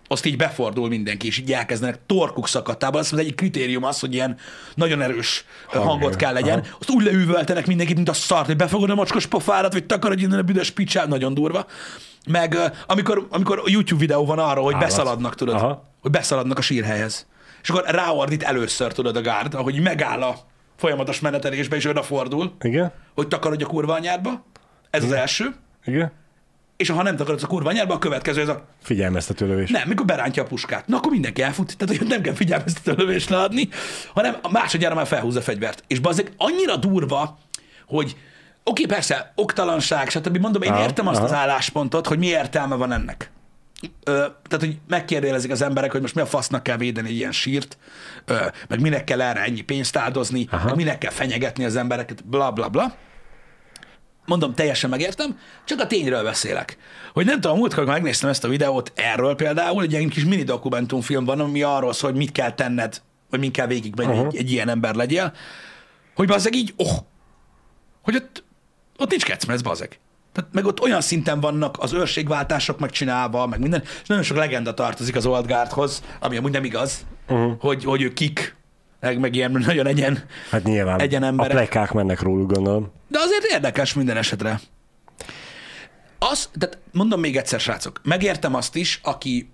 [0.08, 3.02] Azt így befordul mindenki, és így elkezdenek torkuk szakadtában.
[3.02, 4.38] Azt mondja, egy kritérium az, hogy ilyen
[4.76, 5.90] nagyon erős Hangja.
[5.90, 6.60] hangot kell legyen.
[6.60, 6.76] Aha.
[6.80, 10.40] Azt úgy leüvöltenek mindenkit, mint a szart, hogy befogod a mocskos pofárat, vagy takarodj innen
[10.40, 11.66] a büdös picsát, nagyon durva.
[12.28, 14.88] Meg amikor, amikor a YouTube videó van arra, hogy Állat.
[14.88, 15.90] beszaladnak, tudod, Aha.
[16.02, 17.28] hogy beszaladnak a sírhelyhez.
[17.62, 20.36] És akkor ráordít először, tudod, a gárd, ahogy megáll a
[20.76, 22.92] folyamatos menetelésbe, és odafordul, Igen?
[23.16, 24.46] hogy takarodj a kurva anyádba.
[24.90, 25.56] Ez az első.
[25.86, 26.12] Igen?
[26.78, 29.70] És ha nem takarodsz a kurva anyádba, a következő ez a Figyelmeztető lövés.
[29.70, 30.88] nem, mikor berántja a puskát.
[30.88, 31.78] Na, akkor mindenki elfut.
[31.78, 33.70] Tehát, hogy nem kell figyelmeztető lövést leadni,
[34.14, 35.84] hanem a másodjára már felhúzza a fegyvert.
[35.88, 37.38] És bazzeg annyira durva,
[37.88, 38.16] hogy
[38.64, 40.38] oké, persze, oktalanság, stb.
[40.38, 41.26] Mondom, én Aha, értem azt aha.
[41.28, 43.32] az álláspontot, hogy mi értelme van ennek.
[44.04, 44.12] Ö,
[44.48, 47.78] tehát, hogy megkérdőjelezik az emberek, hogy most mi a fasznak kell védeni egy ilyen sírt,
[48.26, 48.36] ö,
[48.68, 50.66] meg minek kell erre ennyi pénzt áldozni, Aha.
[50.66, 52.96] meg minek kell fenyegetni az embereket, bla bla bla.
[54.26, 56.78] Mondom, teljesen megértem, csak a tényről beszélek.
[57.14, 61.26] Hogy nem tudom, múltkor megnéztem ezt a videót erről például, egy ilyen kis mini dokumentumfilm
[61.26, 64.26] van, ami arról szól, hogy mit kell tenned, vagy mit kell végigmenni, Aha.
[64.26, 65.34] egy, egy ilyen ember legyél,
[66.16, 66.98] hogy bazzeg így, oh,
[68.02, 68.44] hogy ott,
[68.98, 70.00] ott nincs kecmez, bazzeg.
[70.32, 74.74] Tehát meg ott olyan szinten vannak az őrségváltások megcsinálva, meg minden, és nagyon sok legenda
[74.74, 77.54] tartozik az Old Guardhoz, ami amúgy nem igaz, uh-huh.
[77.60, 78.56] hogy, hogy ők kik,
[79.06, 81.52] meg, meg ilyen nagyon egyen, Hát nyilván Egyen a emberek.
[81.52, 82.92] plekák mennek róluk, gondolom.
[83.08, 84.60] de azért érdekes minden esetre.
[86.20, 89.50] Az, tehát mondom még egyszer, srácok, megértem azt is, aki,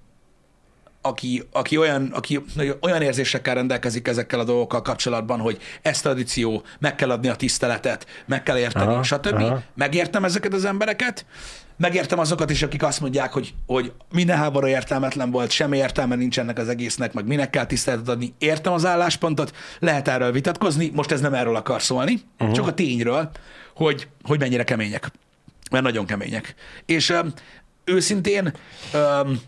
[1.01, 2.43] aki, aki, olyan, aki
[2.81, 8.05] olyan érzésekkel rendelkezik ezekkel a dolgokkal kapcsolatban, hogy ez tradíció, meg kell adni a tiszteletet,
[8.25, 9.33] meg kell érteni, Aha, stb.
[9.33, 9.61] aha.
[9.75, 11.25] Megértem ezeket az embereket,
[11.77, 16.39] megértem azokat is, akik azt mondják, hogy, hogy minden háború értelmetlen volt, semmi értelme nincs
[16.39, 18.33] ennek az egésznek, meg minek kell tiszteletet adni.
[18.37, 22.55] Értem az álláspontot, lehet erről vitatkozni, most ez nem erről akar szólni, uh-huh.
[22.55, 23.29] csak a tényről,
[23.75, 25.11] hogy, hogy mennyire kemények.
[25.71, 26.55] Mert nagyon kemények.
[26.85, 27.33] És öm,
[27.83, 28.53] őszintén
[28.93, 29.39] öm,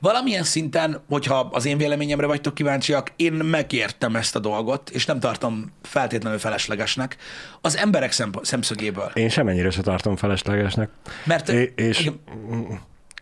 [0.00, 5.20] valamilyen szinten, hogyha az én véleményemre vagytok kíváncsiak, én megértem ezt a dolgot, és nem
[5.20, 7.16] tartom feltétlenül feleslegesnek
[7.60, 9.10] az emberek szemp- szemszögéből.
[9.14, 10.90] Én semennyire se tartom feleslegesnek.
[11.24, 12.20] Mert É- és igen,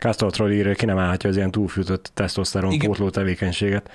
[0.01, 3.91] Castrotról írja, ki nem állhatja az ilyen túlfűtött tesztoszteron pótló tevékenységet.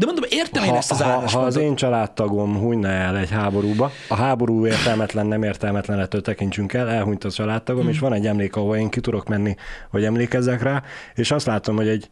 [0.00, 3.30] De mondom, értem én Ha, ezt az ha, ha az én családtagom hunyna el egy
[3.30, 7.90] háborúba, a háború értelmetlen, nem értelmetlen ettől tekintsünk el, elhunyt a családtagom, Hmm.
[7.90, 9.56] és van egy emlék, ahol én ki tudok menni,
[9.90, 10.82] hogy emlékezzek rá,
[11.14, 12.08] és azt látom, hogy egy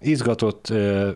[0.00, 1.10] izgatott ö,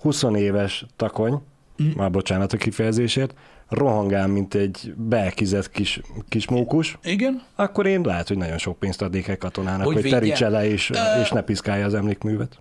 [0.00, 1.42] 20 éves takony,
[1.76, 1.92] Hmm.
[1.96, 3.34] már bocsánat a kifejezésért,
[3.68, 7.42] rohangál, mint egy belkizett kis, kis mókus, Igen?
[7.54, 10.90] akkor én lehet, hogy nagyon sok pénzt adnék egy katonának, Hogy hogy, terítse le és,
[10.90, 12.58] Ö- és ne piszkálja az emlékművet.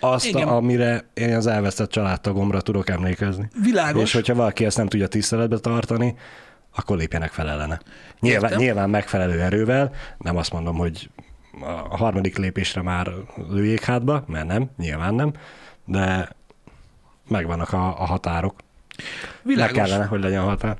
[0.00, 0.48] Azt, Igen.
[0.48, 3.50] amire én az elvesztett családtagomra tudok emlékezni.
[3.62, 4.02] Világos.
[4.02, 6.14] És hogyha valaki ezt nem tudja tiszteletbe tartani,
[6.74, 7.80] akkor lépjenek fel ellene.
[8.20, 8.58] Nyilván, Értem.
[8.58, 11.10] nyilván megfelelő erővel, nem azt mondom, hogy
[11.90, 13.10] a harmadik lépésre már
[13.50, 15.32] lőjék hátba, mert nem, nyilván nem,
[15.84, 16.28] de
[17.28, 18.54] megvannak a, a határok.
[18.96, 19.06] Meg
[19.42, 19.76] Világos.
[19.76, 20.76] kellene, hogy legyen határ.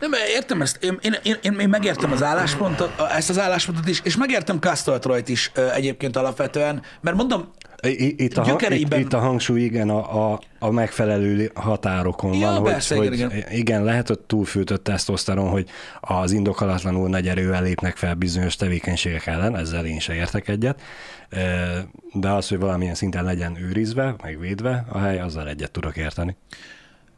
[0.00, 4.16] Nem, értem ezt, én, én, én, én, megértem az álláspontot, ezt az álláspontot is, és
[4.16, 7.50] megértem Castortroyt is egyébként alapvetően, mert mondom,
[7.82, 12.96] Itt a, itt, itt a hangsúly igen a, a, a megfelelő határokon Ja, van, persze,
[12.96, 13.84] hogy, igen, hogy igen.
[13.84, 15.68] lehet ott túlfűtött tesztoszteron, hogy
[16.00, 20.80] az indokolatlanul nagy erővel lépnek fel bizonyos tevékenységek ellen, ezzel én se értek egyet,
[22.12, 26.36] de az, hogy valamilyen szinten legyen őrizve, meg védve a hely, azzal egyet tudok érteni.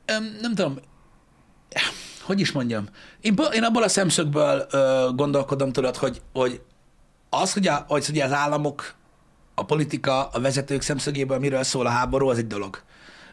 [0.07, 0.79] Öm, nem tudom,
[2.23, 2.87] hogy is mondjam,
[3.21, 6.61] én, én abból a szemszögből ö, gondolkodom, tudod, hogy, hogy
[7.31, 8.95] az, hogy, a, hogy az államok,
[9.59, 12.83] a politika, a vezetők szemszögéből miről szól a háború, az egy dolog.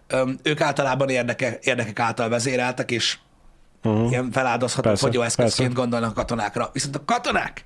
[0.07, 3.17] Öm, ők általában érdeke, érdekek által vezéreltek, és
[3.83, 4.09] uh-huh.
[4.09, 6.69] ilyen feláldozható fogyóeszközként gondolnak a katonákra.
[6.73, 7.65] Viszont a katonák,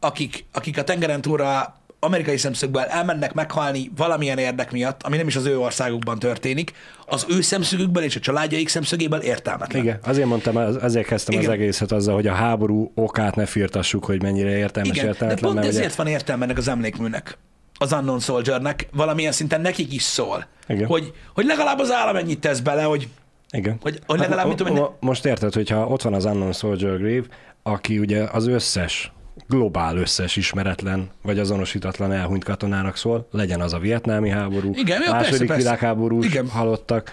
[0.00, 5.36] akik, akik a tengeren túlra amerikai szemszögből elmennek meghalni valamilyen érdek miatt, ami nem is
[5.36, 6.72] az ő országukban történik,
[7.06, 9.82] az ő szemszögükből és a családjaik szemszögéből értelmetlen.
[9.82, 11.50] Igen, azért mondtam, az- azért kezdtem Igen.
[11.50, 15.44] az egészet azzal, hogy a háború okát ne firtassuk, hogy mennyire értelmes, Igen, de értelmetlen.
[15.50, 17.38] pont mert ugye- ezért van értelme ennek az emlékműnek,
[17.82, 20.86] az Unknown Soldiernek, valamilyen szinten nekik is szól, Igen.
[20.86, 23.08] hogy, hogy legalább az állam ennyit tesz bele, hogy
[23.50, 23.78] Igen.
[23.82, 26.96] Hogy- hogy legalább, mit tudom én, mo- Most érted, hogyha ott van az Unknown Soldier
[26.98, 27.26] Grave,
[27.62, 29.12] aki ugye az összes,
[29.48, 35.16] globál összes ismeretlen vagy azonosítatlan elhunyt katonának szól, legyen az a vietnámi háború, Igen, második
[35.28, 35.56] persze, persze.
[35.62, 36.48] világháborús Igen.
[36.48, 37.10] halottak,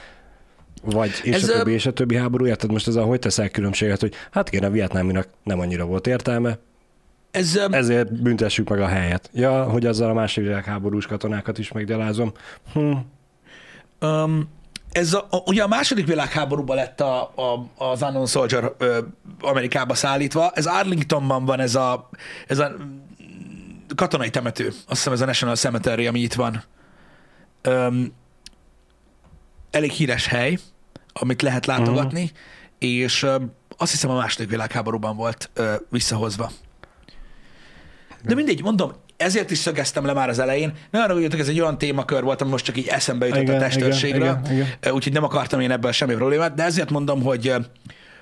[0.83, 3.49] vagy és Ez, a többi, és a többi háború, érted most ez a, hogy teszel
[3.49, 6.57] különbséget, hogy hát igen, a vietnáminak nem annyira volt értelme,
[7.31, 9.29] ez, ez ezért büntessük meg a helyet.
[9.33, 12.31] Ja, hogy azzal a második világháborús katonákat is meggyalázom.
[12.73, 12.91] Hm,
[14.01, 14.49] Um,
[14.91, 18.99] ez a, a, ugye a második világháborúban lett a, a, az Unknown Soldier ö,
[19.41, 20.51] Amerikába szállítva.
[20.53, 22.09] Ez Arlingtonban van ez a,
[22.47, 22.75] ez a
[23.95, 24.67] katonai temető.
[24.67, 26.63] Azt hiszem ez a National Cemetery, ami itt van.
[27.67, 28.13] Um,
[29.71, 30.57] elég híres hely,
[31.13, 32.37] amit lehet látogatni, uh-huh.
[32.77, 33.35] és ö,
[33.77, 36.51] azt hiszem a második világháborúban volt ö, visszahozva.
[38.23, 40.73] De mindegy, mondom, ezért is szögeztem le már az elején.
[40.91, 43.55] Ne arra hogy ez egy olyan témakör volt, ami most csak így eszembe jutott Igen,
[43.55, 43.59] a
[44.51, 44.93] igen.
[44.93, 47.53] úgyhogy nem akartam én ebből semmi problémát, de ezért mondom, hogy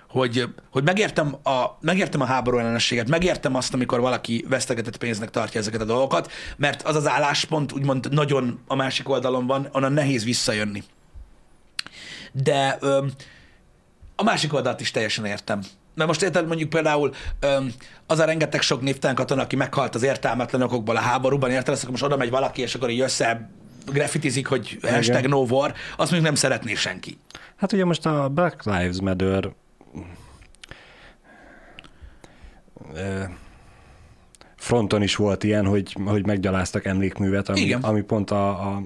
[0.09, 5.59] hogy, hogy megértem, a, megértem a háború ellenességet, megértem azt, amikor valaki vesztegetett pénznek tartja
[5.59, 10.23] ezeket a dolgokat, mert az az álláspont úgymond nagyon a másik oldalon van, onnan nehéz
[10.23, 10.83] visszajönni.
[12.31, 13.11] De öm,
[14.15, 15.61] a másik oldalt is teljesen értem.
[15.97, 17.13] Mert most érted, mondjuk például
[18.05, 21.79] az a rengeteg sok névtelen katona, aki meghalt az értelmetlen okokból a háborúban, érted, azt
[21.79, 23.49] akkor most oda megy valaki, és akkor így össze
[23.85, 27.17] graffitizik, hogy hashtag no war, azt mondjuk nem szeretné senki.
[27.55, 29.49] Hát ugye most a Black Lives Matter
[34.57, 37.81] fronton is volt ilyen, hogy, hogy meggyaláztak emlékművet, ami, Igen.
[37.81, 38.81] ami pont a, a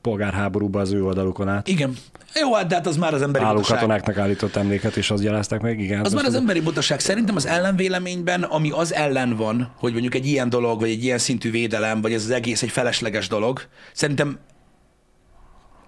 [0.00, 1.96] polgárháborúban az ő oldalukon át Igen.
[2.40, 3.78] Jó, hát de hát az már az emberi álló butaság.
[3.78, 5.98] katonáknak állított emléket, és azt gyalázták meg, igen.
[6.04, 7.00] Az most már az emberi butaság.
[7.00, 11.18] Szerintem az ellenvéleményben, ami az ellen van, hogy mondjuk egy ilyen dolog, vagy egy ilyen
[11.18, 14.38] szintű védelem, vagy ez az egész egy felesleges dolog, szerintem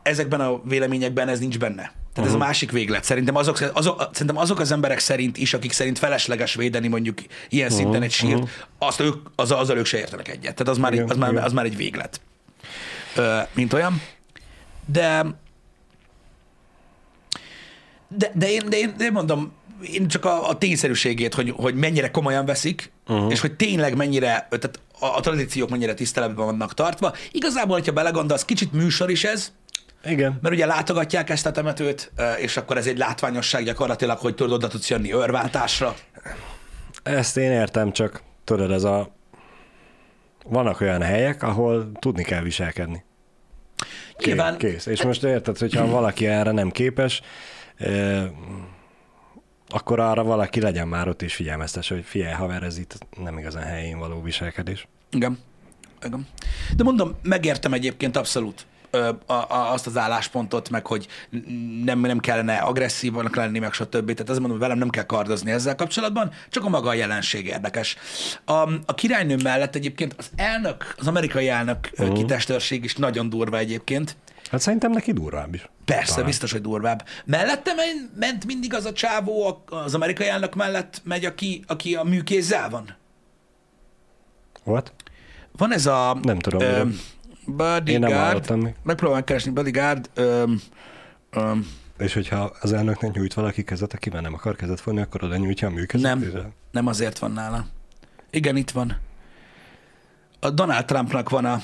[0.03, 1.83] ezekben a véleményekben ez nincs benne.
[1.83, 2.27] Tehát uh-huh.
[2.27, 3.05] ez a másik véglet.
[3.05, 7.67] Szerintem azok, azok, szerintem azok az emberek szerint is, akik szerint felesleges védeni mondjuk ilyen
[7.67, 7.83] uh-huh.
[7.83, 8.49] szinten egy sírt, uh-huh.
[8.79, 10.55] azt ők, az, azzal ők se értenek egyet.
[10.55, 12.21] Tehát az már, Igen, egy, az, már, az már egy véglet.
[13.17, 14.03] Ö, mint olyan.
[14.87, 15.25] De
[18.17, 19.53] de, de, én, de, én, de én mondom,
[19.93, 23.31] én csak a, a tényszerűségét, hogy, hogy mennyire komolyan veszik, uh-huh.
[23.31, 27.15] és hogy tényleg mennyire, tehát a, a tradíciók mennyire tiszteletben vannak tartva.
[27.31, 29.53] Igazából, hogyha belegondolsz, kicsit műsor is ez,
[30.05, 30.38] Igen.
[30.43, 34.69] mert ugye látogatják ezt a temetőt, és akkor ez egy látványosság gyakorlatilag, hogy tudod, oda
[34.69, 35.95] tudsz jönni őrváltásra.
[37.03, 39.15] Ezt én értem, csak tudod, ez a...
[40.45, 43.05] Vannak olyan helyek, ahol tudni kell viselkedni.
[44.17, 44.87] Kész, Nyilván, Kész.
[44.87, 47.21] És most érted, hogyha valaki erre nem képes,
[47.77, 48.25] eh,
[49.69, 53.62] akkor arra valaki legyen már ott és figyelmeztes, hogy figyelj, haver, ez itt nem igazán
[53.62, 54.88] helyén való viselkedés.
[55.11, 55.38] Igen.
[56.05, 56.27] Igen.
[56.77, 58.67] De mondom, megértem egyébként abszolút
[59.49, 61.07] azt az álláspontot, meg hogy
[61.85, 64.13] nem, nem kellene agresszívanak lenni, meg stb.
[64.13, 67.97] Tehát azt mondom, velem nem kell kardozni ezzel kapcsolatban, csak a maga a jelenség érdekes.
[68.45, 68.53] A,
[68.87, 72.17] a királynő mellett egyébként az elnök, az amerikai elnök uh-huh.
[72.17, 74.17] kitestőrség is nagyon durva egyébként.
[74.51, 75.69] Hát szerintem neki durvább is.
[75.85, 76.27] Persze, Talán.
[76.27, 77.05] biztos, hogy durvább.
[77.25, 82.03] Mellette men- ment mindig az a csávó, az amerikai elnök mellett megy, aki, aki a
[82.03, 82.97] műkézzel van.
[84.65, 84.93] What?
[85.57, 86.19] Van ez a...
[86.23, 86.83] Nem tudom, Ö.
[87.88, 88.57] Én nem bodyguard.
[88.62, 88.75] még.
[88.83, 90.11] Megpróbálom keresni bodyguard.
[90.15, 90.61] Öm,
[91.31, 91.67] öm,
[91.99, 95.37] És hogyha az elnöknek nyújt valaki kezet, aki már nem akar kezet fogni, akkor oda
[95.37, 96.07] nyújtja a műkezet.
[96.17, 96.33] nem,
[96.71, 97.67] nem azért van nála.
[98.31, 98.97] Igen, itt van.
[100.41, 101.61] A Donald Trumpnak van a,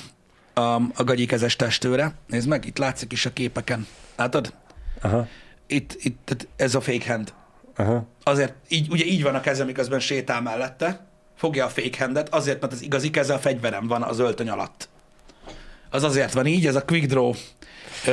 [0.61, 2.13] a, a gagyikezes testőre.
[2.27, 3.87] Nézd meg, itt látszik is a képeken.
[4.15, 4.53] Látod?
[5.01, 5.27] Aha,
[5.67, 7.33] Itt, itt ez a fake hand.
[7.75, 8.07] aha.
[8.23, 11.07] Azért, így, ugye így van a keze, miközben sétál mellette.
[11.35, 14.89] Fogja a fake handet, azért, mert az igazi keze a fegyverem van az öltöny alatt.
[15.89, 17.33] Az azért van így, ez a quick draw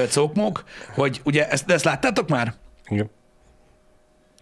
[0.09, 2.55] cókmók, hogy ugye ezt, ezt láttátok már?
[2.89, 3.11] Igen.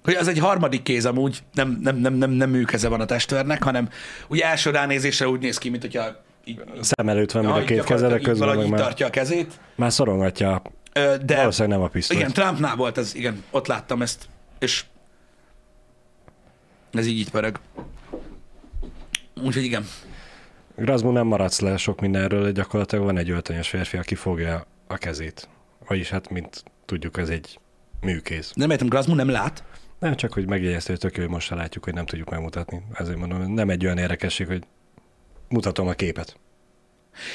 [0.05, 3.63] Hogy az egy harmadik kéz amúgy, nem, nem, nem, nem, nem műkeze van a testvérnek,
[3.63, 3.89] hanem
[4.29, 7.67] ugye első ránézésre úgy néz ki, mint hogyha így, Szem előtt van mind a így
[7.67, 9.53] két így közben meg így már, tartja a kezét.
[9.75, 10.63] már szorongatja.
[11.25, 12.21] De Valószínűleg nem a pisztolyt.
[12.21, 14.85] igen, Trumpnál volt ez, igen, ott láttam ezt, és
[16.93, 17.61] ez így itt pörög.
[19.43, 19.87] Úgyhogy igen.
[20.77, 25.49] Grazmu nem maradsz le sok mindenről, gyakorlatilag van egy öltönyös férfi, aki fogja a kezét.
[25.87, 27.59] Vagyis hát, mint tudjuk, ez egy
[28.01, 28.53] műkész.
[28.55, 29.65] Nem értem, Grazmu nem lát.
[29.99, 32.83] Nem csak, hogy megjegyezte, hogy tök jó, hogy most se látjuk, hogy nem tudjuk megmutatni.
[32.93, 34.63] Ezért mondom, nem egy olyan érdekesség, hogy
[35.49, 36.39] mutatom a képet.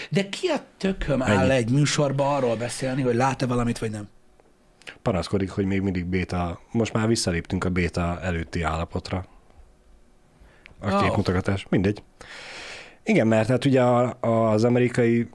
[0.09, 1.51] De ki a tököm áll Ennyi.
[1.51, 4.09] egy műsorba arról beszélni, hogy lát-e valamit, vagy nem?
[5.01, 9.25] Panaszkodik, hogy még mindig béta, most már visszaléptünk a béta előtti állapotra.
[10.79, 10.99] A Ó.
[10.99, 12.03] képmutogatás, mindegy.
[13.09, 14.17] Igen, mert hát ugye a,
[14.51, 15.27] az amerikai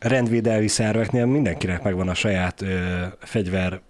[0.00, 3.80] rendvédelmi szerveknél mindenkinek megvan a saját ö, fegyver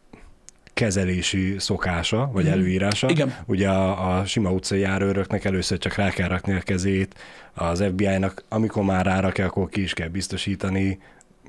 [0.74, 2.52] kezelési szokása, vagy Mhm.
[2.52, 3.08] előírása.
[3.10, 3.34] Igen.
[3.46, 7.14] Ugye a, a sima utcai járőröknek először csak rá kell rakni a kezét,
[7.54, 10.98] az FBI-nak amikor már rárakja, akkor ki is kell biztosítani,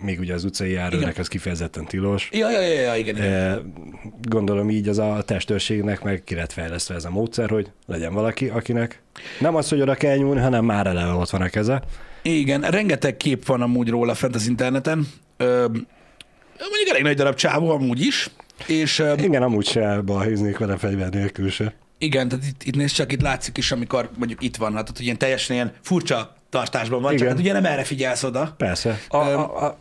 [0.01, 2.29] még ugye az utcai járőrnek ez kifejezetten tilos.
[2.31, 3.15] Ja, ja, ja, ja igen.
[3.15, 3.31] igen.
[3.33, 3.61] E,
[4.21, 8.47] Gondolom így az a testőrségnek meg ki lett fejlesztve ez a módszer, hogy legyen valaki,
[8.47, 9.01] akinek
[9.39, 11.81] nem az, hogy oda kell nyúlni, hanem már eleve ott van a keze.
[12.21, 15.07] Igen, rengeteg kép van amúgy róla fent az interneten.
[15.37, 15.65] Ö,
[16.57, 18.29] mondjuk elég nagy darab csávó amúgy is.
[18.67, 21.73] És ö, Igen, amúgy se balhéznék vele fegyver nélkül se.
[21.97, 24.99] igen, tehát itt, itt nézd csak, itt látszik is, amikor mondjuk itt van, hát tehát
[24.99, 27.31] ilyen teljesen ilyen furcsa tartásban van, csak Igen.
[27.31, 28.53] hát ugye nem erre figyelsz oda.
[28.57, 28.99] Persze.
[29.07, 29.77] A, a, a,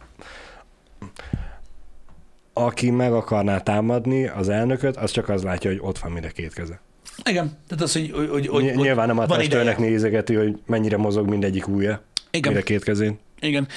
[2.53, 6.29] aki meg akarná támadni az elnököt, az csak az látja, hogy ott van mind a
[6.29, 6.81] két keze.
[7.25, 10.97] Igen, tehát az, hogy, hogy, hogy, hogy Ny- Nyilván nem a testőrnek nézegeti, hogy mennyire
[10.97, 12.03] mozog mindegyik ujja.
[12.31, 12.53] Igen.
[12.53, 13.19] Mind a két kezén.
[13.41, 13.69] Igen.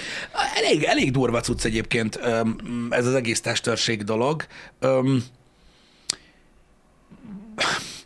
[0.55, 2.19] Elég, elég durva cucc egyébként
[2.89, 4.45] ez az egész testőrség dolog.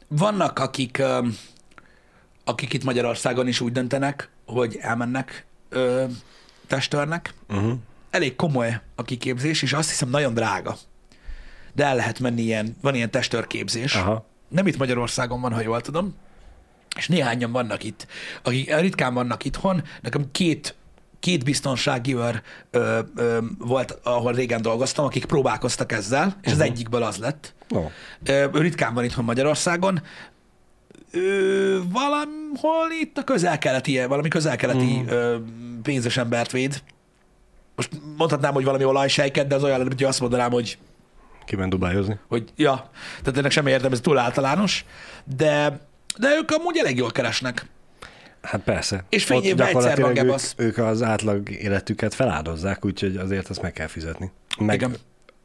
[0.07, 1.01] Vannak, akik,
[2.43, 5.45] akik itt Magyarországon is úgy döntenek, hogy elmennek
[6.67, 7.33] testőrnek.
[7.49, 7.73] Uh-huh.
[8.11, 10.77] Elég komoly a kiképzés, és azt hiszem nagyon drága.
[11.73, 13.95] De el lehet menni ilyen, van ilyen testőrképzés.
[13.95, 14.25] Aha.
[14.47, 16.15] Nem itt Magyarországon van, ha jól tudom,
[16.95, 18.07] és néhányan vannak itt,
[18.43, 19.83] akik ritkán vannak itthon.
[20.01, 20.75] Nekem két,
[21.19, 27.03] két biztonsági őr ö, ö, volt, ahol régen dolgoztam, akik próbálkoztak ezzel, és az egyikből
[27.03, 27.53] az lett.
[27.67, 27.89] No.
[28.23, 30.01] Ö, ő ritkán van itthon Magyarországon.
[31.11, 35.81] Ő valahol itt a közel-keleti, valami közel-keleti mm.
[35.81, 36.81] pénzes embert véd.
[37.81, 40.77] Most mondhatnám, hogy valami olajsejket, de az olyan, hogy azt mondanám, hogy
[41.45, 42.19] Kiment dubályozni.
[42.27, 42.89] hogy ja,
[43.19, 44.85] tehát ennek semmi értelme, ez túl általános,
[45.37, 45.79] de,
[46.17, 47.65] de ők amúgy elég jól keresnek.
[48.41, 49.05] Hát persze.
[49.09, 53.73] És fény évben egyszer van ők, ők az átlag életüket feláldozzák, úgyhogy azért azt meg
[53.73, 54.31] kell fizetni.
[54.59, 54.95] Meg Igen.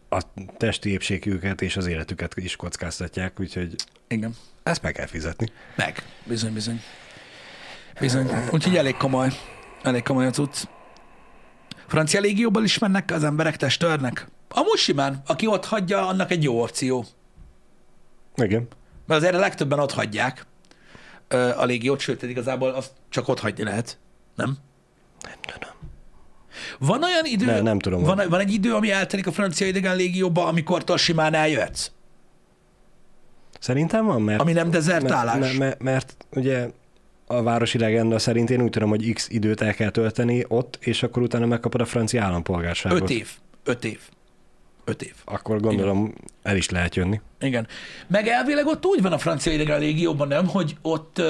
[0.08, 0.20] a
[0.56, 3.74] testi épségüket és az életüket is kockáztatják, úgyhogy
[4.08, 4.34] Igen.
[4.62, 5.48] ezt meg kell fizetni.
[5.74, 6.02] Meg.
[6.24, 6.80] Bizony, bizony.
[8.00, 8.30] Bizony.
[8.50, 9.28] Úgyhogy elég komoly.
[9.82, 10.64] Elég komoly a cucc.
[11.86, 14.26] Francia légióból is mennek az emberek testőrnek?
[14.48, 15.22] Amúgy simán.
[15.26, 17.04] Aki ott hagyja, annak egy jó opció.
[18.36, 18.68] Igen.
[19.06, 20.46] Mert azért a legtöbben ott hagyják
[21.56, 23.98] a légiót, sőt, igazából azt csak ott hagyni lehet.
[24.34, 24.56] Nem?
[25.22, 25.74] Nem tudom.
[26.78, 29.96] Van olyan idő, Ne- nem tudom, van, van egy idő, ami eltelik a francia idegen
[29.96, 31.90] légióba, amikor simán eljöhetsz?
[33.60, 34.40] Szerintem van, mert...
[34.40, 35.38] Ami nem dezertálás?
[35.38, 36.68] Mert, mert, mert ugye
[37.26, 41.02] a városi legenda szerint én úgy tudom, hogy x időt el kell tölteni ott, és
[41.02, 43.00] akkor utána megkapod a francia állampolgárságot.
[43.00, 43.28] Öt év.
[43.64, 44.00] Öt év.
[44.84, 45.14] Öt év.
[45.24, 47.20] Akkor gondolom el is lehet jönni.
[47.40, 47.66] Igen.
[48.06, 51.22] Meg elvileg ott úgy van a francia idegen légióban, nem, hogy ott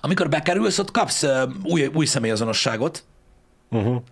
[0.00, 1.24] amikor bekerülsz, ott kapsz
[1.62, 3.04] új, új személyazonosságot,
[3.70, 4.02] Uh-huh.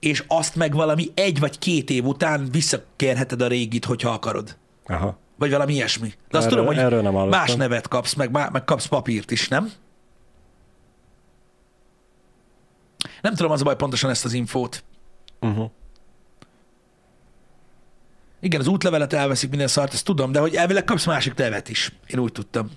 [0.00, 4.56] és azt meg valami egy vagy két év után visszakérheted a régit, hogyha akarod.
[4.86, 5.18] Aha.
[5.42, 6.08] Vagy valami ilyesmi.
[6.08, 7.40] De azt Erről- tudom, hogy erről nem hallottam.
[7.40, 9.72] más nevet kapsz, meg, meg kapsz papírt is, nem?
[13.20, 14.84] Nem tudom az a baj pontosan ezt az infót.
[15.40, 15.70] Uh-huh.
[18.40, 21.92] Igen, az útlevelet elveszik minden szart, ezt tudom, de hogy elvileg kapsz másik nevet is.
[22.06, 22.70] Én úgy tudtam.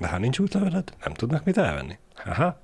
[0.00, 1.98] De ha nincs útleveled, nem tudnak mit elvenni.
[2.24, 2.60] Aha.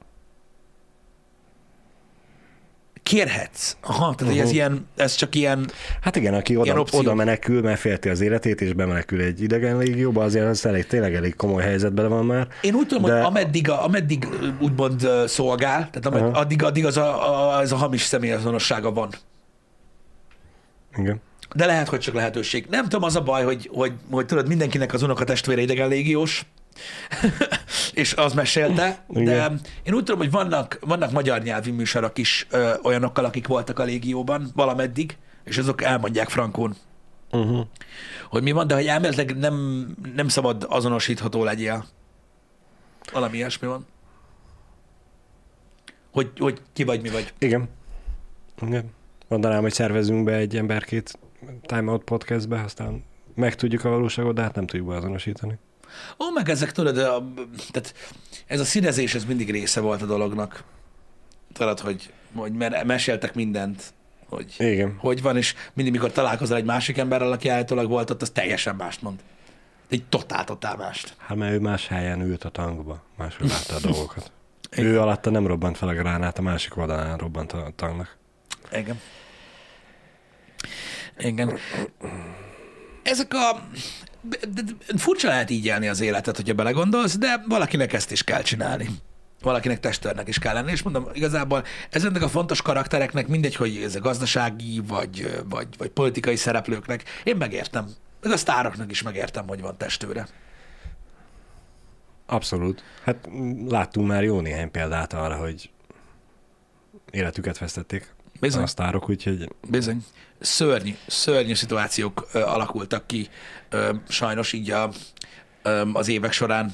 [3.05, 3.77] Kérhetsz.
[3.81, 4.49] Aha, tehát uh-huh.
[4.49, 8.61] ez, ilyen, ez csak ilyen, Hát igen, aki oda, oda menekül, mert félti az életét,
[8.61, 12.49] és bemenekül egy idegen légióba, azért az elég, tényleg elég komoly helyzetben van már.
[12.61, 14.29] én úgy tudom, De- hogy ameddig, a, ameddig
[14.61, 16.39] úgymond szolgál, tehát amed, Aha.
[16.41, 19.09] addig, addig az a, a, ez a hamis személyazonossága van.
[20.97, 21.21] Igen.
[21.55, 22.67] De lehet, hogy csak lehetőség.
[22.71, 26.45] Nem tudom, az a baj, hogy, hogy, hogy tudod, mindenkinek az unokatestvére idegen légiós,
[27.93, 29.61] és az mesélte, de Igen.
[29.83, 33.85] én úgy tudom, hogy vannak, vannak magyar nyelvi műsorok is ö, olyanokkal, akik voltak a
[33.85, 36.77] légióban valameddig, és azok elmondják frankón,
[37.31, 37.67] Uh-huh.
[38.29, 41.85] hogy mi van, de hogy elméletileg nem, nem szabad azonosítható legyél.
[43.13, 43.87] Valami ilyesmi van.
[46.11, 47.33] Hogy, hogy ki vagy, mi vagy.
[47.39, 47.69] Igen.
[48.67, 48.91] Igen.
[49.29, 51.19] Mondanám, hogy szervezünk be egy emberkét
[51.63, 53.05] Time Out podcastbe, aztán
[53.35, 55.59] megtudjuk a valóságot, de hát nem tudjuk beazonosítani.
[56.19, 57.25] Ó, meg ezek tudod, a,
[57.71, 57.95] tehát
[58.47, 60.65] ez a színezés, ez mindig része volt a dolognak.
[61.53, 63.83] Tudod, hogy, hogy mer- meséltek mindent,
[64.29, 64.97] hogy Igen.
[64.99, 68.77] hogy van, és mindig, mikor találkozol egy másik emberrel, aki állítólag volt ott, az teljesen
[68.77, 69.21] mást mond.
[69.89, 71.15] Egy totál-totál mást.
[71.19, 74.33] Hát mert ő más helyen ült a tankba, máshol látta a dolgokat.
[74.71, 78.17] Ő alatta nem robbant fel a gránát, a másik oldalán robbant a tanknak.
[78.73, 79.01] Igen.
[81.19, 81.59] Igen.
[83.03, 83.69] Ezek a...
[84.29, 88.25] de- de- de Furcsa lehet így élni az életet, hogyha belegondolsz, de valakinek ezt is
[88.25, 88.89] kell csinálni.
[89.43, 93.95] Valakinek testőrnek is kell lenni, és mondom, igazából ezeknek a fontos karaktereknek mindegy, hogy ez
[93.95, 97.89] a gazdasági, vagy, vagy, vagy politikai szereplőknek, én megértem.
[98.23, 100.27] Meg a sztároknak is megértem, hogy van testőre.
[102.27, 102.83] Abszolút.
[103.05, 103.29] Hát
[103.69, 105.71] láttunk már jó néhány példát arra, hogy
[107.11, 108.63] életüket vesztették Bizony.
[108.63, 110.05] a sztárok, úgyhogy Bizony.
[110.41, 113.29] Szörnyű, szörnyű szituációk ö, alakultak ki
[113.69, 114.91] ö, sajnos így a,
[115.63, 116.73] ö, az évek során,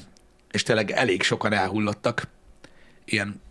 [0.51, 2.27] és tényleg elég sokan elhullottak
[3.05, 3.41] ilyen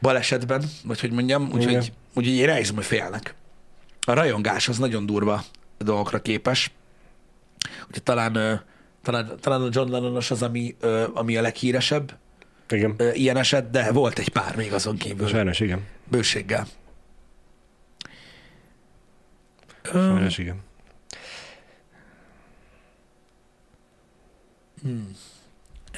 [0.00, 3.34] balesetben, vagy hogy mondjam, úgyhogy, úgyhogy én elhiszem, hogy félnek.
[4.00, 5.44] A rajongás az nagyon durva
[5.78, 6.72] dolgokra képes.
[7.86, 8.62] Úgyhogy talán,
[9.02, 10.76] talán, talán a John Lennonos az, ami,
[11.14, 12.18] ami a leghíresebb
[12.72, 15.28] igen, ilyen eset, de volt egy pár még azon kívül.
[15.28, 15.86] sajnos igen.
[16.04, 16.66] Bőséggel.
[19.82, 20.60] Sajnos igen.
[24.82, 25.16] Hmm.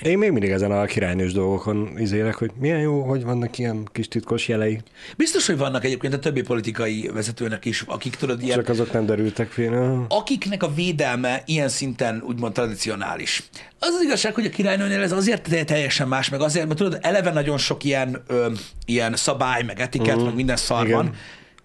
[0.03, 4.09] Én még mindig ezen a királynős dolgokon izélek, hogy milyen jó, hogy vannak ilyen kis
[4.09, 4.80] titkos jelei,
[5.16, 9.07] Biztos, hogy vannak egyébként a többi politikai vezetőnek is, akik tudod, ilyen, csak azok nem
[9.07, 10.07] derültek fél.
[10.09, 13.42] akiknek a védelme ilyen szinten úgymond tradicionális.
[13.78, 16.98] Az az igazság, hogy a királynőnél ez azért te- teljesen más, meg azért, mert tudod,
[17.01, 18.46] eleve nagyon sok ilyen, ö,
[18.86, 20.24] ilyen szabály, meg etiket, mm.
[20.24, 20.96] meg minden szar Igen.
[20.96, 21.14] van.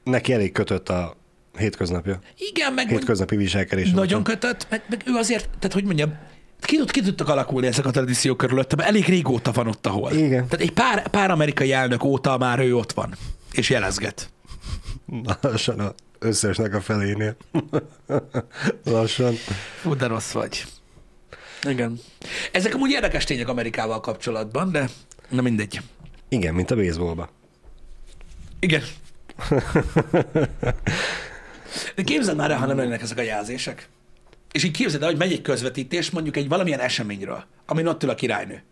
[0.03, 1.15] Neki elég kötött a
[1.57, 2.19] hétköznapja.
[2.37, 3.91] Igen, meg Hétköznapi viselkedés.
[3.91, 6.17] nagyon kötött, meg, meg, ő azért, tehát hogy mondjam,
[6.59, 10.11] ki, tud, ki tudtak alakulni ezek a tradíciók körülöttem, elég régóta van ott, ahol.
[10.11, 10.47] Igen.
[10.47, 13.15] Tehát egy pár, pár amerikai elnök óta már ő ott van,
[13.51, 14.29] és jelezget.
[15.41, 17.35] Lassan az összesnek a felénél.
[18.83, 19.33] Lassan.
[19.81, 20.65] Fú, de rossz vagy.
[21.63, 21.99] Igen.
[22.51, 24.89] Ezek amúgy érdekes tények Amerikával kapcsolatban, de
[25.29, 25.81] na mindegy.
[26.29, 27.29] Igen, mint a baseballba.
[28.59, 28.81] Igen.
[31.95, 33.89] De képzeld már el, ha nem lennének ezek a jelzések.
[34.55, 38.09] És így képzeld el, hogy megy egy közvetítés mondjuk egy valamilyen eseményről, amin ott ül
[38.09, 38.63] a királynő.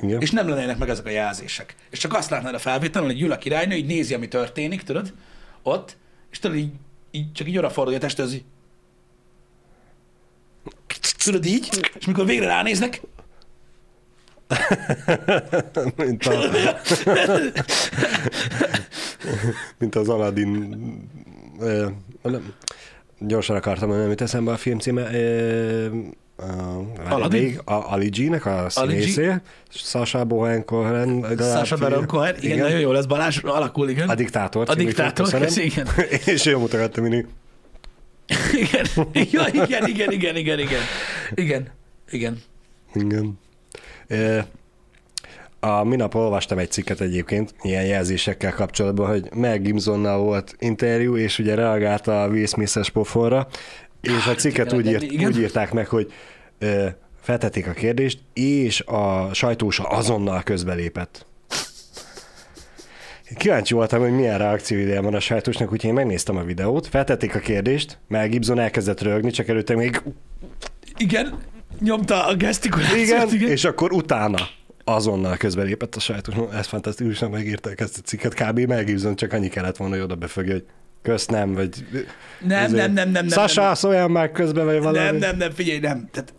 [0.00, 0.20] Igen.
[0.20, 1.74] És nem lennének meg ezek a jelzések.
[1.90, 5.12] És csak azt látnád a felvételen, hogy ül a királynő, így nézi, ami történik, tudod,
[5.62, 5.96] ott,
[6.30, 6.72] és tudod, így,
[7.10, 8.44] így csak így odafordulja a testhöz, így.
[11.24, 11.68] Tudod így,
[11.98, 13.00] és mikor végre ránéznek,
[15.96, 16.38] mint, a,
[19.78, 21.10] mint az Aladdin...
[23.26, 25.10] Gyorsan akartam mondani, amit eszembe a film címe.
[25.12, 25.86] Ö,
[26.36, 27.58] a, Aladdin?
[27.64, 29.34] a Ali G-nek a színészé,
[29.68, 31.36] Sasha Baron Cohen.
[31.38, 34.08] Sasha Baron Cohen, igen, igen, nagyon jó lesz Balázs, alakul, igen.
[34.08, 34.70] A diktátor.
[34.70, 35.48] A diktátor, köszönöm.
[35.70, 35.86] igen.
[36.34, 37.26] És ő mutogatta mindig.
[38.52, 38.86] igen.
[39.30, 40.80] Ja, igen, igen, igen, igen, igen.
[41.34, 41.68] Igen,
[42.10, 42.42] igen.
[42.94, 43.38] Igen.
[45.64, 51.38] A minap olvastam egy cikket egyébként, ilyen jelzésekkel kapcsolatban, hogy Mel Gibsonnal volt interjú, és
[51.38, 53.46] ugye reagált a Will Smith-es pofonra,
[54.00, 56.12] és a cikket igen, úgy, írt, úgy írták meg, hogy
[56.58, 56.86] ö,
[57.20, 61.26] feltették a kérdést, és a sajtósa azonnal közbelépett.
[63.36, 67.34] Kíváncsi voltam, hogy milyen reakció ideje van a sajtósnak, úgyhogy én megnéztem a videót, feltették
[67.34, 70.02] a kérdést, Mel Gibson elkezdett rögni, csak előtte még
[70.96, 71.38] Igen,
[71.80, 73.50] nyomta a gesztikulációt, igen, igen.
[73.50, 74.48] és akkor utána
[74.84, 76.34] azonnal közbelépett a sajtós.
[76.52, 78.34] Ez fantasztikusan megírták ezt a cikket.
[78.34, 78.58] Kb.
[78.58, 80.64] Mel csak annyi kellett volna, hogy oda befogja, hogy
[81.02, 81.86] kösz nem, vagy...
[82.40, 83.74] Nem, ezért, nem, nem, nem, nem, Sasha, nem.
[83.74, 84.98] szóljál már közbe, vagy valami.
[84.98, 86.08] Nem, nem, nem, figyelj, nem.
[86.10, 86.34] Tehát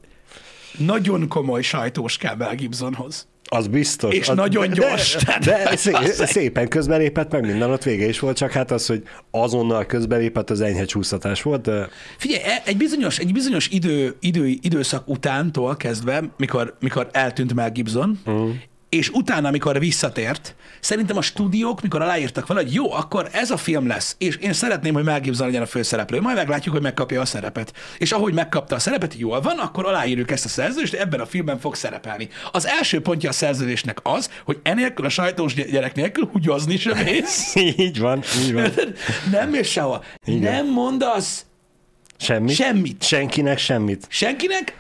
[0.78, 3.28] nagyon komoly sajtós kell Mel Gibsonhoz.
[3.54, 4.16] Az biztos.
[4.16, 5.92] És az, nagyon gyors, De, tehát de szé,
[6.26, 10.62] szépen közbelépett, meg minden ott vége is volt, csak hát az, hogy azonnal közbelépett, az
[10.62, 16.24] enyhe csúsztatás volt, de Figyelj, e- egy bizonyos, egy bizonyos idő, idő, időszak utántól kezdve,
[16.38, 18.50] mikor, mikor eltűnt Mel Gibson, uh.
[18.94, 23.58] És utána, amikor visszatért, szerintem a stúdiók, mikor aláírtak vele, hogy jó, akkor ez a
[23.58, 27.22] film lesz, és én szeretném, hogy Mel Gibson legyen a főszereplő, majd meglátjuk, hogy megkapja
[27.22, 27.74] a szerepet.
[27.98, 31.60] És ahogy megkapta a szerepet, jól van, akkor aláírjuk ezt a szerződést, ebben a filmben
[31.60, 32.30] fog szerepelni.
[32.52, 36.98] Az első pontja a szerződésnek az, hogy enélkül a sajtós gy- gyerek nélkül húgyozni sem
[37.04, 37.56] mész.
[37.56, 38.72] így van, így van.
[39.32, 40.04] Nem mész sehova.
[40.26, 40.54] Igen.
[40.54, 41.46] Nem mondasz
[42.18, 42.56] Semmit?
[42.56, 43.04] Semmit.
[43.04, 44.06] Senkinek semmit.
[44.10, 44.78] senkinek,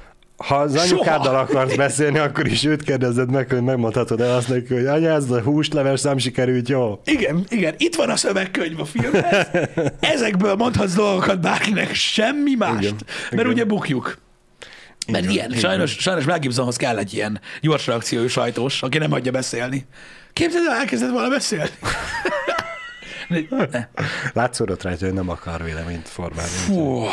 [0.48, 0.84] Ha az Soha.
[0.84, 5.10] anyukáddal akarsz beszélni, akkor is őt kérdezed meg, hogy megmondhatod el azt neki, hogy anya,
[5.10, 7.02] ez a húsleves nem sikerült, jó?
[7.06, 9.48] Igen, igen, itt van a szövegkönyv a filmhez,
[10.16, 13.48] ezekből mondhatsz dolgokat bárkinek, semmi mást, Igen, mert igen.
[13.48, 14.18] ugye bukjuk.
[15.08, 18.98] Mert van, ilyen, így sajnos, sajnos Mel Gibsonhoz kell egy ilyen gyors reakciójú sajtós, aki
[18.98, 19.86] nem hagyja beszélni.
[20.34, 21.70] Képzeld el, elkezdett volna beszélni.
[23.28, 23.88] Ne.
[24.34, 26.50] Látszódott rajta, hogy nem akar véleményt formálni.
[26.52, 27.04] Fú,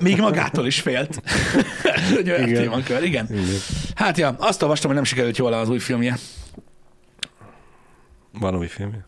[0.00, 1.22] még magától is félt.
[2.14, 2.62] hogy olyan Igen.
[2.62, 3.26] témakör, igen.
[3.30, 3.44] Igen.
[3.94, 6.16] Hát ja, azt olvastam, hogy nem sikerült jól az új filmje.
[8.32, 9.06] Van új filmje?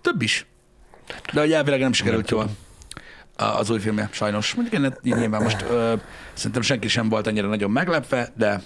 [0.00, 0.46] Több is.
[1.32, 2.50] De hogy elvileg nem sikerült jól
[3.36, 4.54] a- az új filmje, sajnos.
[4.54, 5.94] Mondjuk én nyilván most ö,
[6.32, 8.62] szerintem senki sem volt annyira nagyon meglepve, de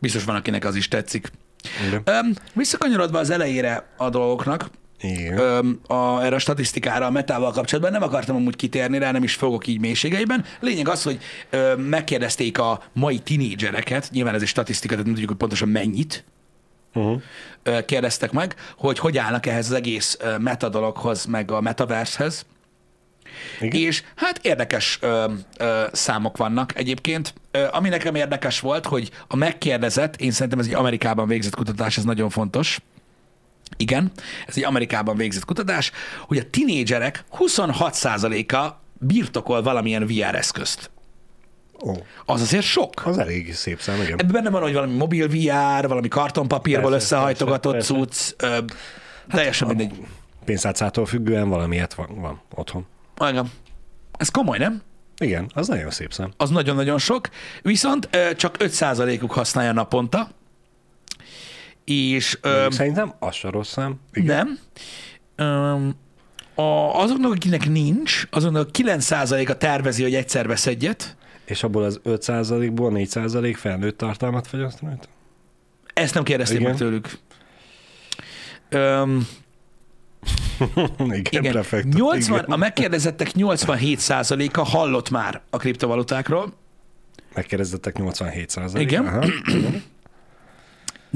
[0.00, 1.30] biztos van, akinek az is tetszik.
[2.04, 4.70] Öm, visszakanyarodva az elejére a dolgoknak,
[5.04, 5.38] Igen.
[5.38, 9.34] öm, a, erre a statisztikára a metával kapcsolatban, nem akartam amúgy kitérni rá, nem is
[9.34, 10.44] fogok így mélységeiben.
[10.60, 11.18] Lényeg az, hogy
[11.50, 16.24] öm, megkérdezték a mai tinédzsereket, nyilván ez egy statisztika, tehát nem tudjuk, hogy pontosan mennyit,
[16.96, 17.22] Uh-huh.
[17.62, 22.46] ö, kérdeztek meg, hogy hogy állnak ehhez az egész ö, meta dologhoz, meg a metaversehez.
[23.60, 23.80] Igen.
[23.80, 27.34] És hát érdekes ö, ö, számok vannak egyébként.
[27.50, 31.96] Ö, ami nekem érdekes volt, hogy a megkérdezett, én szerintem ez egy Amerikában végzett kutatás,
[31.96, 32.80] ez nagyon fontos.
[33.76, 34.12] Igen,
[34.46, 35.92] ez egy Amerikában végzett kutatás,
[36.26, 40.90] hogy a tinédzserek 26%-a birtokol valamilyen VR eszközt.
[41.84, 41.92] Ó,
[42.24, 43.06] Az azért sok.
[43.06, 44.12] az elég szép szám, igen.
[44.12, 48.10] Ebben benne van, hogy valami mobil VR, valami kartonpapírból Persze, összehajtogatott persze, persze.
[48.10, 48.58] cucc, ö,
[49.28, 49.92] teljesen mindegy.
[50.44, 52.86] Pénzátszától függően valamiért van, van otthon.
[53.28, 53.50] Igen.
[54.18, 54.82] Ez komoly, nem?
[55.18, 56.32] Igen, az nagyon szép szám.
[56.36, 57.28] Az nagyon-nagyon sok,
[57.62, 60.28] viszont ö, csak 5%-uk használja naponta,
[61.84, 64.00] és ö, Mondjuk Szerintem az se rossz szám.
[64.12, 64.36] Igen.
[64.36, 64.58] nem.
[65.36, 65.94] Öm,
[66.54, 71.16] a, azoknak, akinek nincs, azoknak a 9%-a tervezi, hogy egyszer vesz egyet.
[71.44, 75.06] És abból az 5%-ból 4% felnőtt tartalmat fogyaszt rajta?
[75.94, 76.70] Ezt nem kérdezték Igen.
[76.70, 77.18] meg tőlük.
[78.68, 79.26] Öm,
[80.98, 81.52] igen, igen.
[81.52, 82.50] prefektus, 80, igen.
[82.50, 86.52] a megkérdezettek 87%-a hallott már a kriptovalutákról,
[87.34, 88.72] Megkérdezettek 87%.
[88.74, 89.06] Igen.
[89.06, 89.24] Aha.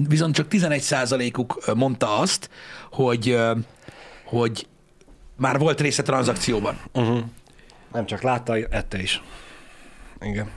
[0.09, 2.51] viszont csak 11%-uk ö, mondta azt,
[2.91, 3.39] hogy,
[4.25, 4.67] hogy
[5.37, 6.81] már volt része tranzakcióban.
[6.93, 7.21] Uh-huh.
[7.93, 9.23] Nem csak látta, ette is.
[10.21, 10.51] Igen.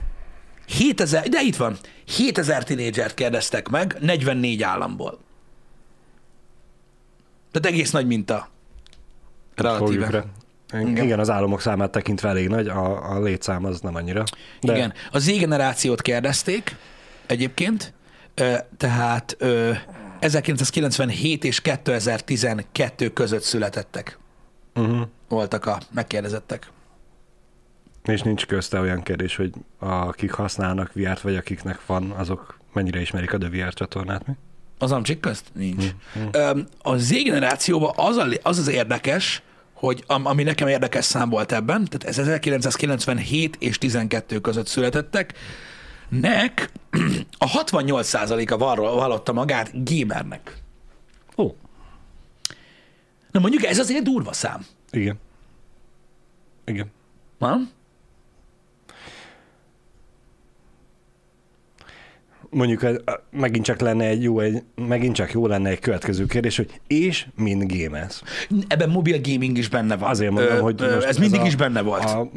[0.66, 1.78] 7000, de itt van,
[2.16, 5.18] 7000 tinédzsert kérdeztek meg 44 államból.
[7.50, 8.48] Tehát egész nagy minta.
[9.54, 10.24] Relatíve.
[10.72, 11.04] Igen.
[11.04, 14.24] Igen, az államok számát tekintve elég nagy, a, a létszám az nem annyira.
[14.60, 14.74] De...
[14.74, 14.92] Igen.
[15.10, 16.76] A Z generációt kérdezték
[17.26, 17.92] egyébként,
[18.76, 19.72] tehát ö,
[20.18, 24.20] 1997 és 2012 között születettek
[24.74, 25.00] Uh-huh.
[25.28, 26.66] voltak a megkérdezettek.
[28.04, 33.32] És nincs közte olyan kérdés, hogy akik használnak VR-t, vagy akiknek van, azok mennyire ismerik
[33.32, 34.32] a The VR csatornát, mi?
[34.78, 35.44] Az amcsik közt?
[35.54, 35.84] Nincs.
[36.30, 41.28] Öm, A Z generációban az, a, az az érdekes, hogy am, ami nekem érdekes szám
[41.28, 45.34] volt ebben, tehát ez 1997 és 12 között születettek,
[46.20, 46.70] nek
[47.38, 50.56] a 68%-a val- vallotta magát gamernek.
[51.36, 51.50] Ó,
[53.30, 54.66] Na mondjuk ez azért durva szám.
[54.90, 55.18] igen.
[56.64, 56.90] Igen.
[57.38, 57.70] Nem?
[62.50, 63.00] Mondjuk ez-
[63.30, 67.26] megint csak lenne egy jó, egy, megint csak jó lenne egy következő kérdés, hogy és
[67.36, 68.22] mind games.
[68.68, 70.10] Ebben mobil gaming is benne van.
[70.10, 72.04] Azért mondom, Ö, hogy ö, ez mindig a, is benne volt.
[72.04, 72.28] A,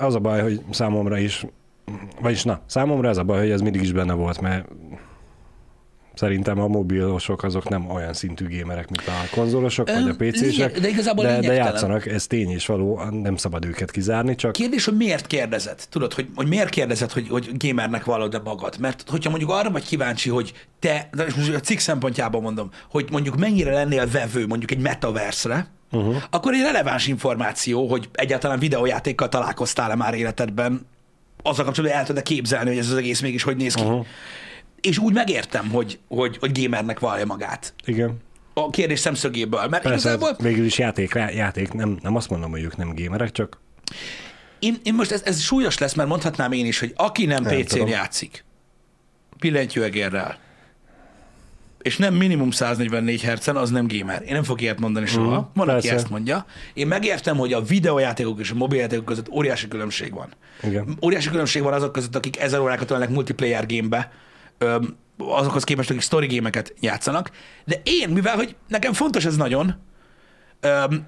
[0.00, 1.46] az a baj, hogy számomra is,
[2.20, 4.68] vagyis na, számomra ez a baj, hogy ez mindig is benne volt, mert
[6.16, 10.88] szerintem a mobilosok azok nem olyan szintű gémerek, mint a konzolosok, vagy a PC-sek, de
[10.88, 14.96] igazából de, de játszanak, ez tény és való, nem szabad őket kizárni, csak Kérdés, hogy
[14.96, 15.80] miért kérdezed?
[15.90, 18.76] Tudod, hogy, hogy miért kérdezed, hogy, hogy gamernek vallod e magad?
[18.80, 23.08] Mert hogyha mondjuk arra vagy kíváncsi, hogy te, de most a cikk szempontjából mondom, hogy
[23.10, 26.16] mondjuk mennyire lennél vevő mondjuk egy metaverse-re, uh-huh.
[26.30, 30.86] akkor egy releváns információ, hogy egyáltalán videójátékkal találkoztál-e már életedben,
[31.46, 33.82] azzal kapcsolatban el tudod képzelni, hogy ez az egész mégis hogy néz ki.
[33.82, 34.06] Uh-huh.
[34.80, 37.74] És úgy megértem, hogy, hogy, hogy gamernek vallja magát.
[37.84, 38.16] igen.
[38.54, 39.66] A kérdés szemszögéből.
[39.66, 43.32] Mert Persze, igazából végül is játék, játék nem, nem azt mondom, hogy ők nem gémerek,
[43.32, 43.60] csak
[44.58, 47.60] Én, én most ez, ez súlyos lesz, mert mondhatnám én is, hogy aki nem, Nem
[47.60, 47.88] PC-n tudom.
[47.88, 48.44] játszik,
[49.38, 50.38] billentyűegérrel,
[51.86, 54.22] és nem minimum 144 Hz-en, az nem gamer.
[54.22, 55.40] Én nem fogok ilyet mondani soha.
[55.40, 55.94] Mhm, Van, aki persze.
[55.94, 56.46] ezt mondja.
[56.74, 60.28] Én megértem, hogy a videójátékok és a mobiljátékok között óriási különbség van.
[60.62, 60.98] Igen.
[61.04, 64.12] Óriási különbség van azok között, akik ezer órákat tölnek multiplayer gamebe,
[65.18, 67.30] azokhoz képest, akik story gémeket játszanak.
[67.64, 69.74] De én, mivel hogy nekem fontos ez nagyon,
[70.60, 71.06] öm,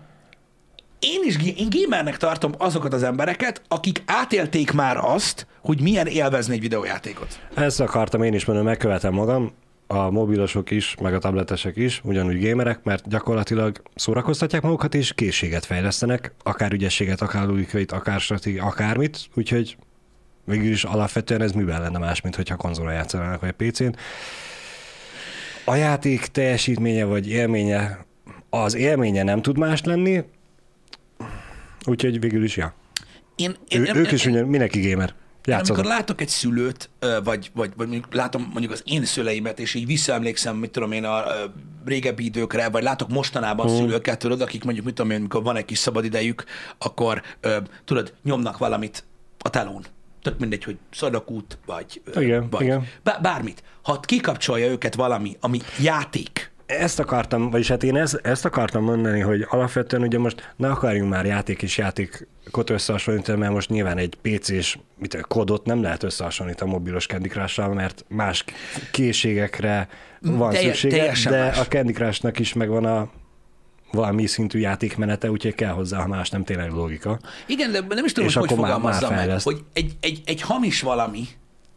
[0.99, 6.55] én is én gamernek tartom azokat az embereket, akik átélték már azt, hogy milyen élvezni
[6.55, 7.39] egy videójátékot.
[7.55, 9.53] Ezt akartam én is mondani, megkövetem magam,
[9.91, 15.65] a mobilosok is, meg a tabletesek is, ugyanúgy gémerek, mert gyakorlatilag szórakoztatják magukat, és készséget
[15.65, 19.77] fejlesztenek, akár ügyességet, akár logikait, akár stratégi, akármit, úgyhogy
[20.45, 23.97] végül is alapvetően ez mivel lenne más, mint hogyha konzolra játszanának, vagy PC-n.
[25.65, 28.07] A játék teljesítménye vagy élménye,
[28.51, 30.25] az élménye nem tud más lenni,
[31.85, 32.75] úgyhogy végül is, ja.
[33.37, 35.15] Én, én, Ő, én, ők én, is ugyan, mindenki gamer.
[35.49, 35.79] Játszanak.
[35.79, 36.91] amikor látok egy szülőt,
[37.25, 41.05] vagy, vagy, vagy mondjuk látom mondjuk az én szüleimet, és így visszaemlékszem, mit tudom én,
[41.05, 41.23] a
[41.85, 43.77] régebbi időkre, vagy látok mostanában Hmm.
[43.77, 46.45] szülőket, tudod, akik mondjuk, mit tudom én, amikor van egy kis szabad idejük,
[46.79, 47.23] akkor
[47.85, 49.05] tudod, nyomnak valamit
[49.39, 49.85] a telón.
[50.23, 52.87] Tök mindegy, hogy szadakút, vagy, Igen, vagy igen.
[53.03, 53.63] Bá- bármit.
[53.83, 59.21] Ha kikapcsolja őket valami, ami játék, Ezt akartam, vagyis hát én ezt, ezt akartam mondani,
[59.21, 64.19] hogy alapvetően ugye most ne akarjunk már játék és játékot összehasonlítani, mert most nyilván egy
[64.23, 68.45] PC-s mit, tudom, kodot nem lehet összehasonlítani a mobilos Candy crush mert más
[68.93, 69.89] készségekre
[70.21, 71.59] van Telje- szüksége, de más.
[71.59, 73.11] a Candy Crush-nak is megvan a
[73.93, 78.13] valami szintű játékmenete, úgyhogy kell hozzá, ha más nem tényleg logika, Igen, de nem is
[78.13, 81.29] tudom, És hogy hogy már meg, hogy egy, egy, egy hamis valami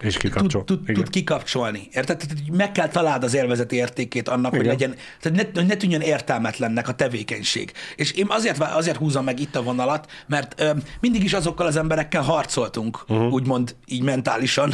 [0.01, 0.63] és tud, kikapcsol.
[0.63, 1.87] tud, tud kikapcsolni.
[1.91, 2.17] Érted?
[2.17, 4.71] Tehát hogy meg kell találd az élvezeti értékét annak, hogy Igen.
[4.71, 7.71] legyen, tehát ne, hogy ne tűnjön értelmetlennek a tevékenység.
[7.95, 11.75] És én azért, azért húzom meg itt a vonalat, mert ö, mindig is azokkal az
[11.75, 13.33] emberekkel harcoltunk, uh-huh.
[13.33, 14.73] úgymond így mentálisan,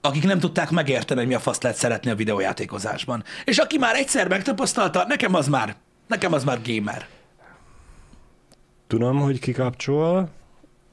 [0.00, 3.24] akik nem tudták megérteni, hogy mi a faszt lehet szeretni a videójátékozásban.
[3.44, 7.06] És aki már egyszer megtapasztalta, nekem az már, nekem az már gamer.
[8.86, 10.30] Tudom, hogy kikapcsol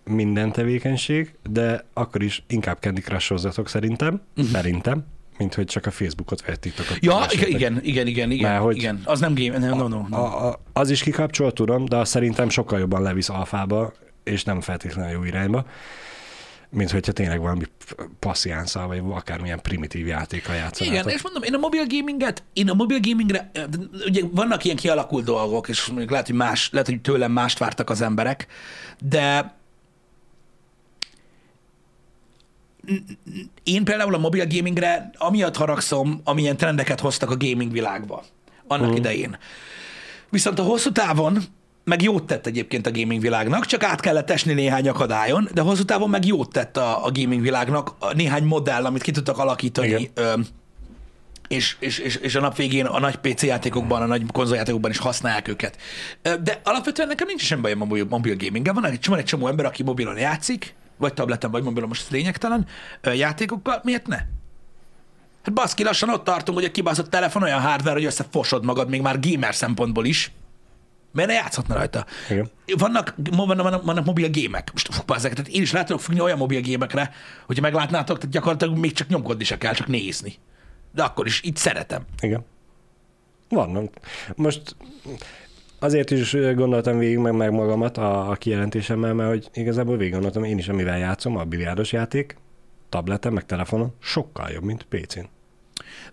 [0.10, 5.06] minden tevékenység, de akkor is inkább Candy Crush-ozzatok szerintem, szerintem,
[5.38, 6.98] mint hogy csak a Facebookot vagy a TikTokot.
[7.02, 9.02] Ja, igen, igen, igen, igen, Mert hogy- igen.
[9.06, 10.18] Az nem game, nem, no, no, no.
[10.18, 13.94] A, a, az is kikapcsol, tudom, de azt szerintem sokkal jobban levisz alfába,
[14.24, 15.66] és nem feltétlenül jó irányba,
[16.70, 17.64] mint hogyha tényleg valami
[18.20, 21.00] passziánszal, vagy akármilyen primitív játékkal játszanátok.
[21.00, 23.68] Igen, és mondom, én a mobil gaminget, én a mobil gamingre, de
[24.08, 27.90] ugye vannak ilyen kialakult dolgok, és mondjuk lehet, hogy más, lehet, hogy tőlem mást vártak
[27.90, 28.48] az emberek,
[29.00, 29.58] de
[33.64, 38.24] én például a mobil gamingre amiatt haragszom, amilyen trendeket hoztak a gaming világba
[38.68, 39.38] annak idején.
[40.30, 41.40] Viszont a hosszú távon
[41.84, 45.84] meg jót tett egyébként a gaming világnak, csak át kellett esni néhány akadályon, de hosszú
[45.84, 49.88] távon meg jót tett a, a gaming világnak a néhány modell, amit ki tudtak alakítani,
[49.88, 50.10] Igen.
[50.14, 50.34] ö,
[51.48, 54.98] és, és, és, és a nap végén a nagy PC játékokban, a nagy konzoljátékokban is
[54.98, 55.78] használják őket.
[56.22, 58.74] De alapvetően nekem nincs sem bajom a mobil, mobil gaminggel.
[58.74, 62.10] Van egy, van egy csomó ember, aki mobilon játszik, vagy tableten, vagy mobilon, most ez
[62.10, 62.68] lényegtelen,
[63.04, 64.18] játékokkal, miért ne?
[65.44, 69.02] Hát baszki, lassan ott tartunk, hogy a kibaszott telefon olyan hardware, hogy összefosod magad még
[69.02, 70.32] már gamer szempontból is.
[71.12, 72.06] Miért ne játszhatna rajta?
[72.30, 72.50] Igen.
[72.78, 74.70] Vannak, vannak, vannak, vannak mobil gémek.
[74.72, 77.14] Most fú, ezeket, tehát én is rá tudok függni olyan mobil gémekre,
[77.46, 80.34] hogyha meglátnátok, tehát gyakorlatilag még csak nyomkodni se kell, csak nézni.
[80.92, 82.02] De akkor is így szeretem.
[82.22, 82.46] Igen.
[83.50, 83.94] Vannak.
[84.36, 84.76] Most
[85.80, 90.44] azért is gondoltam végig meg, meg magamat a, a kijelentésemmel, mert hogy igazából végig gondoltam,
[90.44, 92.38] én is amivel játszom, a biliárdos játék,
[92.90, 95.26] tableten, meg telefonon, sokkal jobb, mint PC-n.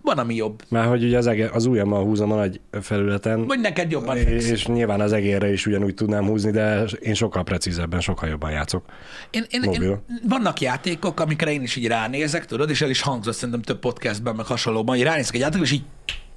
[0.01, 0.63] Van, ami jobb.
[0.69, 4.49] Mert hogy ugye az, ege, az ujjammal húzom a nagy felületen, Vagy neked jobban és,
[4.49, 8.85] és nyilván az egérre is ugyanúgy tudnám húzni, de én sokkal precízebben, sokkal jobban játszok.
[9.29, 9.89] Én, én, Mobil.
[9.89, 13.79] én, vannak játékok, amikre én is így ránézek, tudod, és el is hangzott szerintem több
[13.79, 15.83] podcastben, meg hasonlóban, hogy ránézek egy játékot, és így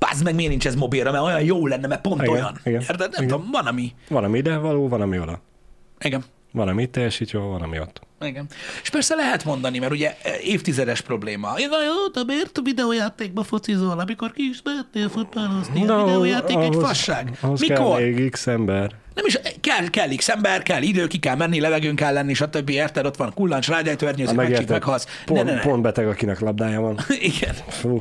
[0.09, 2.59] Pazd meg, miért nincs ez mobilra, mert olyan jó lenne, mert pont Igen, olyan.
[2.65, 2.99] igen, Érted?
[2.99, 3.27] Nem igen.
[3.29, 3.93] tudom, van ami.
[4.09, 5.41] Van, ami ide való, van, ami oda.
[6.01, 6.25] Igen.
[6.53, 8.01] Van, ami itt teljesít jól, van, ami ott.
[8.21, 8.47] Igen.
[8.83, 11.55] És persze lehet mondani, mert ugye évtizedes probléma.
[11.57, 15.89] Én jó, de miért a videójátékba focizol, amikor ki is mehetnél futballozni?
[15.89, 17.39] A videójáték egy fasság.
[17.41, 17.77] Ahhoz Mikor?
[17.77, 18.91] kell még X ember.
[19.15, 22.69] Nem is, kell, kell X ember, kell idő, ki kell menni, levegőn kell lenni, stb.
[22.71, 23.07] Érted?
[23.07, 25.05] Ott van kullancs, rádiájtőernyőzik, Ha megcsíp, meghalsz.
[25.05, 25.61] Ne, Pont, ne, ne.
[25.61, 26.99] pont beteg, akinek labdája van.
[27.21, 27.55] Igen.
[27.69, 28.01] Fú.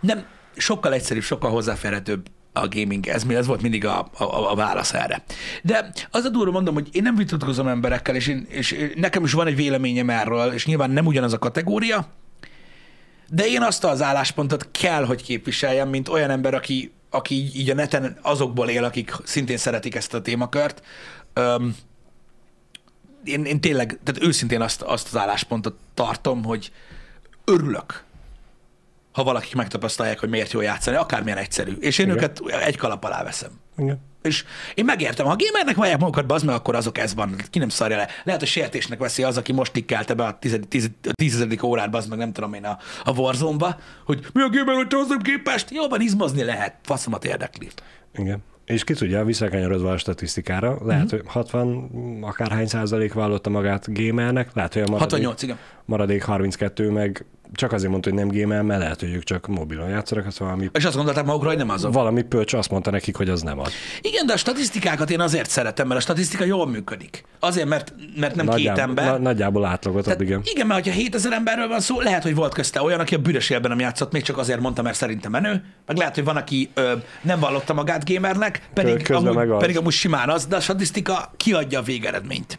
[0.00, 0.24] Nem,
[0.56, 4.94] sokkal egyszerűbb, sokkal hozzáférhetőbb a gaming, ez, mi- ez volt mindig a, a, a válasz
[4.94, 5.24] erre.
[5.62, 9.32] De az a durva mondom, hogy én nem vitatkozom emberekkel, és, én, és nekem is
[9.32, 12.08] van egy véleményem erről, és nyilván nem ugyanaz a kategória,
[13.28, 17.74] de én azt az álláspontot kell, hogy képviseljem, mint olyan ember, aki, aki így, a
[17.74, 20.82] neten azokból él, akik szintén szeretik ezt a témakört.
[21.32, 21.76] Öm,
[23.24, 26.72] én, én tényleg, tehát őszintén azt, azt az álláspontot tartom, hogy
[27.44, 28.04] örülök,
[29.16, 31.72] ha valakik megtapasztalják, hogy miért jó játszani, akármilyen egyszerű.
[31.80, 32.16] És én Igen.
[32.18, 33.50] őket egy kalap alá veszem.
[33.78, 34.00] Igen.
[34.22, 34.44] És
[34.74, 37.34] én megértem, ha gamernek vallják magukat, bazd meg, akkor azok ez van.
[37.50, 38.08] Ki nem szarja le.
[38.24, 41.90] Lehet, hogy sértésnek veszi az, aki most tikkelte be a tized- tiz- a tízezedik órát,
[41.90, 45.18] bazd meg, nem tudom én, a, a Warzone-ba, hogy mi a gamer, hogy te hozzám
[45.20, 45.70] képest?
[45.70, 47.68] Jobban izmozni lehet, faszomat érdekli.
[48.14, 48.42] Igen.
[48.64, 51.10] És ki tudja, visszakanyarodva a statisztikára, lehet, Mhm.
[51.14, 55.58] hogy 60 akárhány százalék vallotta magát gamernek, lehet, hogy a maradék, 68, igen.
[55.84, 59.88] maradék 32 meg csak azért mondta, hogy nem gamer, mert lehet, hogy ők csak mobilon
[59.88, 61.92] játszanak, az valami, És azt gondolták magukra, hogy nem azok.
[61.92, 63.72] valami pölcs azt mondta nekik, hogy az nem az.
[64.00, 67.24] Igen, de a statisztikákat én azért szeretem, mert a statisztika jól működik.
[67.40, 69.04] Azért, mert, mert nem két Nagyjából, ember.
[69.06, 70.40] na, nagyjából átlagot ad, igen.
[70.44, 73.50] Igen, mert ha 7000 emberről van szó, lehet, hogy volt közte olyan, aki a büdös
[73.50, 76.70] élben nem játszott, még csak azért mondta, mert szerintem menő, meg lehet, hogy van, aki
[76.74, 76.92] ö,
[77.22, 79.60] nem vallotta magát gamernek, pedig Közben amúgy, az.
[79.60, 82.58] pedig amúgy simán az, de a statisztika kiadja a végeredményt.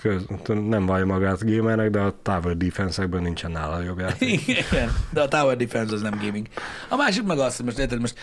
[0.00, 4.46] Köz, nem vallja magát gamernek, de a Tower Defense-ekben nincsen nála jobb játék.
[4.70, 6.46] Igen, de a Tower Defense az nem gaming.
[6.88, 8.18] A másik meg az, hogy most érted, most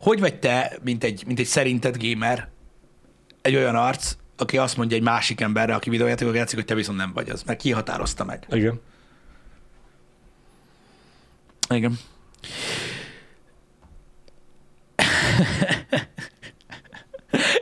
[0.00, 2.48] hogy vagy te, mint egy, mint egy szerinted gamer,
[3.42, 6.98] egy olyan arc, aki azt mondja egy másik emberre, aki videójátékok játszik, hogy te viszont
[6.98, 8.46] nem vagy az, mert ki határozta meg.
[8.50, 8.80] Igen.
[11.68, 11.98] Igen.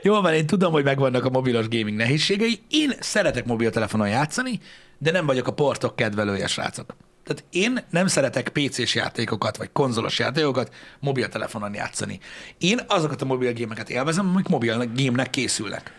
[0.03, 2.61] Jól van, én tudom, hogy megvannak a mobilos gaming nehézségei.
[2.71, 4.61] Én szeretek mobiltelefonon játszani,
[4.99, 6.97] de nem vagyok a portok kedvelője, srácok.
[7.25, 12.19] Tehát én nem szeretek PC-s játékokat, vagy konzolos játékokat mobiltelefonon játszani.
[12.59, 15.93] Én azokat a mobil gémeket élvezem, amik mobil gémnek készülnek.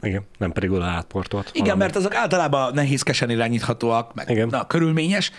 [0.00, 1.48] Igen, nem pedig oda átportolt.
[1.52, 1.80] Igen, valami.
[1.80, 4.48] mert azok általában nehézkesen irányíthatóak, meg Igen.
[4.48, 5.32] Na, körülményes,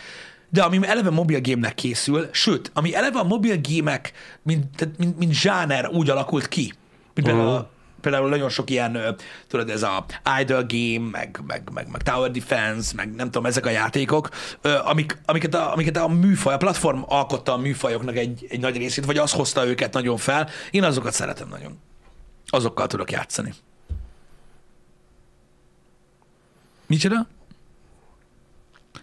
[0.53, 5.33] de ami eleve mobil gémnek készül, sőt, ami eleve a mobil gémek, mint, mint, mint
[5.33, 6.73] zsáner úgy alakult ki,
[7.13, 7.65] mint például, uh-huh.
[8.01, 9.15] például nagyon sok ilyen,
[9.47, 10.05] tudod, ez a
[10.39, 14.29] idle game, meg, meg, meg, meg tower defense, meg nem tudom, ezek a játékok,
[14.83, 19.05] amik, amiket, a, amiket a műfaj, a platform alkotta a műfajoknak egy, egy nagy részét,
[19.05, 20.49] vagy az hozta őket nagyon fel.
[20.71, 21.79] Én azokat szeretem nagyon.
[22.47, 23.53] Azokkal tudok játszani.
[26.87, 27.27] Micsoda?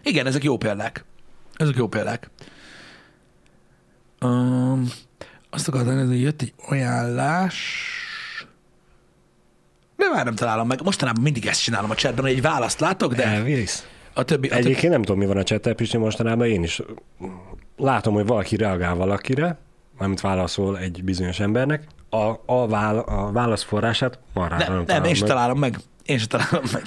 [0.03, 1.05] Igen, ezek jó példák.
[1.61, 2.31] Ezek jó példák.
[4.21, 4.89] Um,
[5.51, 7.57] azt akartam nézni, hogy jött egy ajánlás.
[9.97, 10.83] De már nem találom meg.
[10.83, 13.87] Mostanában mindig ezt csinálom a chatben, hogy egy választ látok, de Elvész.
[14.15, 14.49] a többi...
[14.49, 16.83] A többi Egyébként nem tudom, mi van a csettel, Pisti, mostanában én is
[17.77, 19.59] látom, hogy valaki reagál valakire,
[20.01, 25.15] mármint válaszol egy bizonyos embernek, a, a, vál, a válaszforrását marhára nem, nem, találom én
[25.15, 25.79] sem találom meg.
[26.03, 26.85] Én sem találom meg.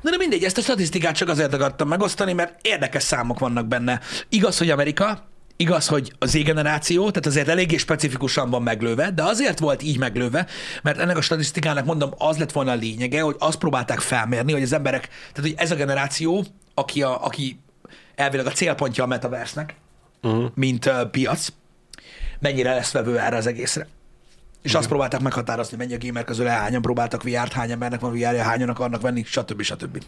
[0.00, 4.00] Na de mindegy, ezt a statisztikát csak azért akartam megosztani, mert érdekes számok vannak benne.
[4.28, 9.58] Igaz, hogy Amerika, igaz, hogy a Z-generáció, tehát azért eléggé specifikusan van meglőve, de azért
[9.58, 10.46] volt így meglőve,
[10.82, 14.62] mert ennek a statisztikának mondom, az lett volna a lényege, hogy azt próbálták felmérni, hogy
[14.62, 16.44] az emberek, tehát hogy ez a generáció,
[16.74, 17.60] aki, a, aki
[18.14, 19.74] elvileg a célpontja a metaversnek,
[20.22, 20.50] uh-huh.
[20.54, 21.48] mint uh, piac,
[22.40, 23.86] mennyire lesz vevő erre az egészre.
[24.62, 28.42] És azt próbálták meghatározni, mennyi a gamer közül hányan próbáltak VR-t, hány embernek van VR-ja,
[28.42, 29.62] hányan akarnak venni, stb.
[29.62, 30.02] stb.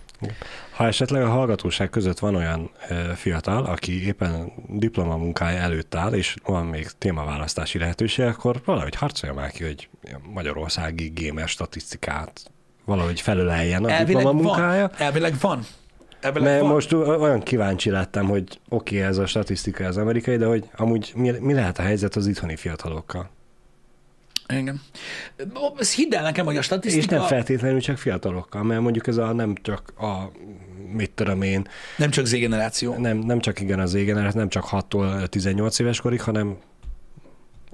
[0.70, 2.70] Ha esetleg a hallgatóság között van olyan
[3.14, 9.51] fiatal, aki éppen diplomamunkája előtt áll, és van még témaválasztási lehetőség, akkor valahogy harcolja már
[9.51, 9.89] ki, hogy
[10.33, 12.51] magyarországi gamer statisztikát
[12.85, 14.89] valahogy felöleljen a Elvileg diplomamunkája.
[14.89, 15.07] van.
[15.07, 15.66] Elvileg van.
[16.23, 16.71] Mert van.
[16.71, 21.12] most olyan kíváncsi lettem, hogy oké, okay, ez a statisztika az amerikai, de hogy amúgy
[21.14, 23.31] mi, mi lehet a helyzet az itthoni fiatalokkal?
[24.49, 24.81] Igen.
[25.79, 29.16] Ez hidd el nekem, hogy a És statisztika nem feltétlenül csak fiatalokkal, mert mondjuk ez
[29.16, 30.31] a nem csak a
[30.93, 32.97] mit tudom én, nem csak Z-generáció.
[32.97, 36.57] nem, nem csak igen az égen, nem csak 6-tól 18 éves korig, hanem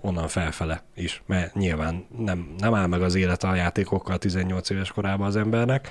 [0.00, 4.90] onnan felfele is, mert nyilván nem, nem áll meg az élet a játékokkal 18 éves
[4.90, 5.90] korában az embernek.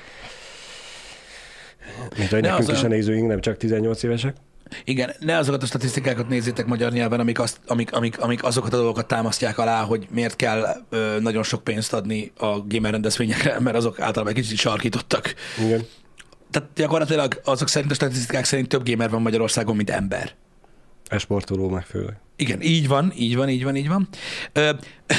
[2.18, 4.36] Mint hogy De nekünk az is a- nézőink nem csak 18 évesek.
[4.84, 8.78] Igen, ne azokat a statisztikákat nézzétek magyar nyelven, amik, azt, amik, amik, amik azokat a
[8.78, 13.76] dolgokat támasztják alá, hogy miért kell ö, nagyon sok pénzt adni a gamer rendezvényekre, mert
[13.76, 15.34] azok általában egy kicsit sarkítottak.
[15.66, 15.86] Igen.
[16.52, 20.32] Tehát gyakorlatilag azok szerint a statisztikák szerint több gamer van Magyarországon, mint ember.
[21.08, 22.18] Esportoló meg főleg.
[22.36, 24.08] Igen, így van, így van, így van, így van.
[24.54, 24.70] Ö,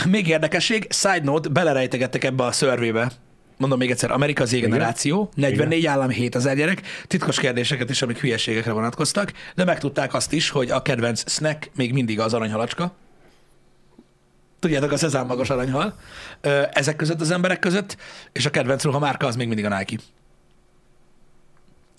[0.08, 3.12] még érdekesség, side note, belerejtegettek ebbe a szörvébe,
[3.56, 5.92] mondom még egyszer, Amerika az generáció, 44 Igen.
[5.92, 10.82] állam, 7000 gyerek, titkos kérdéseket is, amik hülyeségekre vonatkoztak, de megtudták azt is, hogy a
[10.82, 12.94] kedvenc snack még mindig az aranyhalacska.
[14.58, 15.98] Tudjátok, a szezám magas aranyhal.
[16.72, 17.96] Ezek között az emberek között,
[18.32, 20.02] és a kedvenc ruhamárka az még mindig a Nike.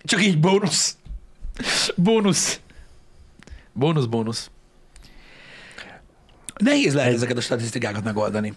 [0.03, 0.97] Csak így bónusz.
[1.95, 2.59] Bónusz.
[3.73, 4.49] Bónusz, bónusz.
[6.57, 8.53] Nehéz lehet Egy- ezeket a statisztikákat megoldani.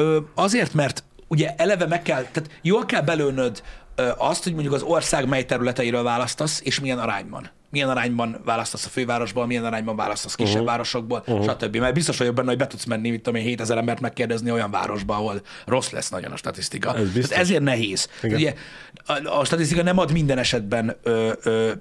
[0.00, 3.62] Ö, azért, mert ugye eleve meg kell, tehát jól kell belőnöd
[3.94, 7.50] ö, azt, hogy mondjuk az ország mely területeiről választasz, és milyen arányban.
[7.70, 10.68] Milyen arányban választasz a fővárosból, milyen arányban választasz kisebb uh-huh.
[10.68, 11.50] városokból, uh-huh.
[11.50, 11.76] stb.
[11.76, 14.70] Mert biztos vagyok benne, hogy be tudsz menni, mit tudom én, 7000 embert megkérdezni olyan
[14.70, 16.94] városba, ahol rossz lesz nagyon a statisztika.
[16.96, 17.28] Ez biztos.
[17.28, 18.08] Tehát ezért nehéz.
[18.22, 18.36] Igen.
[18.36, 18.54] Ugye
[19.06, 21.72] a, a statisztika nem ad minden esetben ö, ö,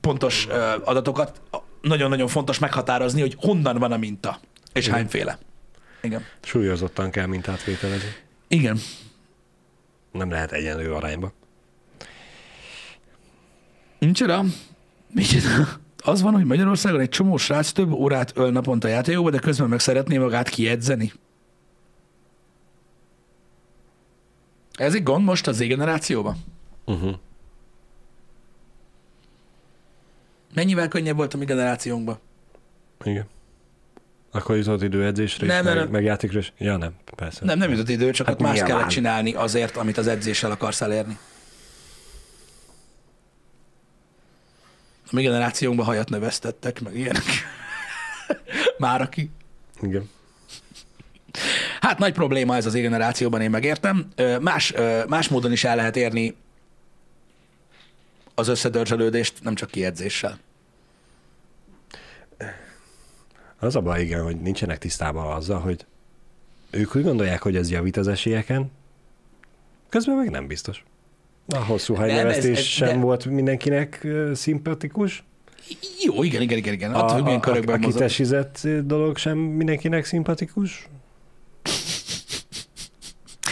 [0.00, 1.40] pontos ö, adatokat.
[1.80, 4.40] Nagyon-nagyon fontos meghatározni, hogy honnan van a minta,
[4.72, 4.98] és Igen.
[4.98, 5.38] hányféle.
[6.04, 6.24] Igen.
[6.40, 8.08] Súlyozottan kell mintát vételezni.
[8.48, 8.78] Igen.
[10.12, 11.32] Nem lehet egyenlő arányba.
[13.98, 14.44] Micsoda?
[15.10, 15.68] Micsoda?
[15.98, 19.80] Az van, hogy Magyarországon egy csomó srác több órát öl naponta játékokba, de közben meg
[19.80, 21.12] szeretné magát kiedzeni.
[24.72, 26.36] Ez egy gond most az Z-generációban?
[26.84, 27.14] Uh-huh.
[30.54, 32.18] Mennyivel könnyebb volt a mi generációnkban?
[33.04, 33.26] Igen.
[34.34, 35.92] Akkor jutott idő edzésre Nem, is, nem, meg, nem.
[35.92, 36.52] meg játékra is?
[36.58, 37.44] Ja, nem, persze.
[37.44, 40.80] Nem, nem jutott idő, csak Hát ott más kellett csinálni azért, amit az edzéssel akarsz
[40.80, 41.18] elérni.
[45.06, 47.24] A mi generációnkban hajat növesztettek, meg ilyenek.
[48.78, 49.30] Már aki.
[49.82, 50.10] Igen.
[51.80, 54.08] Hát nagy probléma ez az én generációban, én megértem.
[54.40, 54.74] Más,
[55.08, 56.36] más módon is el lehet érni
[58.34, 60.38] az összedörzsölődést, nem csak kiedzéssel.
[63.64, 65.86] Az a baj, igen, hogy nincsenek tisztában azzal, hogy
[66.70, 68.70] ők úgy gondolják, hogy ez javít az esélyeken,
[69.88, 70.84] közben meg nem biztos.
[71.48, 75.24] A hosszú hajnevesztés sem de- volt mindenkinek szimpatikus.
[76.04, 76.94] Jó, igen, igen, igen, igen.
[76.94, 77.92] A, Attól, hogy a, milyen a, körökben a mozog.
[77.92, 80.88] kitesizett dolog sem mindenkinek szimpatikus.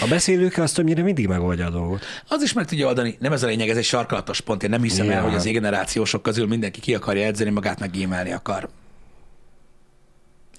[0.01, 2.05] A beszélők azt többnyire mindig megoldja a dolgot.
[2.29, 3.17] Az is meg tudja oldani.
[3.21, 4.63] Nem ez a lényeg, ez egy sarkalatos pont.
[4.63, 5.23] Én nem hiszem el, Ja.
[5.23, 7.91] hogy az generációsok közül mindenki ki akarja edzeni magát, meg
[8.35, 8.69] akar.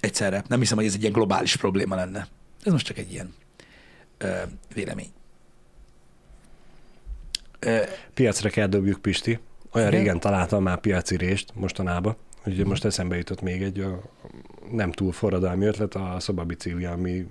[0.04, 0.44] Egyszerre.
[0.48, 2.26] Nem hiszem, hogy ez egy ilyen globális probléma lenne.
[2.64, 3.34] Ez most csak egy ilyen
[4.18, 4.32] ö,
[4.74, 5.10] vélemény.
[7.58, 7.78] Ö,
[8.14, 9.38] Piacra kell dobjuk, Pisti.
[9.72, 10.00] Olyan Igen?
[10.00, 14.00] régen találtam már piaci rést mostanában, hogy most eszembe jutott még egy a
[14.72, 17.26] nem túl forradalmi ötlet, a szobabicikli, ami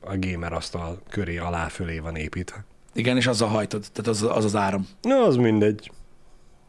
[0.00, 2.64] a gamer asztal köré alá fölé van építve.
[2.92, 3.86] igen, és azzal hajtod.
[3.92, 4.88] Tehát az az, az áram.
[5.02, 5.90] No, az mindegy.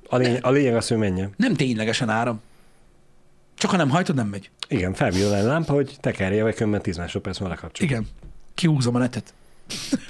[0.10, 1.34] A, lény- a lényeg az, hogy menjen.
[1.38, 2.42] Nem ténylegesen áram.
[3.56, 4.50] Csak ha nem hajtod, nem megy.
[4.72, 7.88] Igen, felvillan a lámpa, hogy tekerje, vagy különben 10 másodperc van lekapcsol.
[7.88, 8.08] Igen.
[8.56, 9.34] Kihúzom a netet.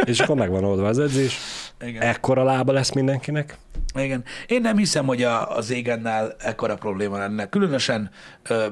[0.06, 1.38] És akkor meg van oldva az edzés.
[1.82, 2.02] Igen.
[2.02, 3.58] Ekkora lába lesz mindenkinek.
[3.96, 4.24] Igen.
[4.48, 7.50] Én nem hiszem, hogy a, az égennel ekkora probléma lenne.
[7.50, 8.12] Különösen
[8.44, 8.66] ö,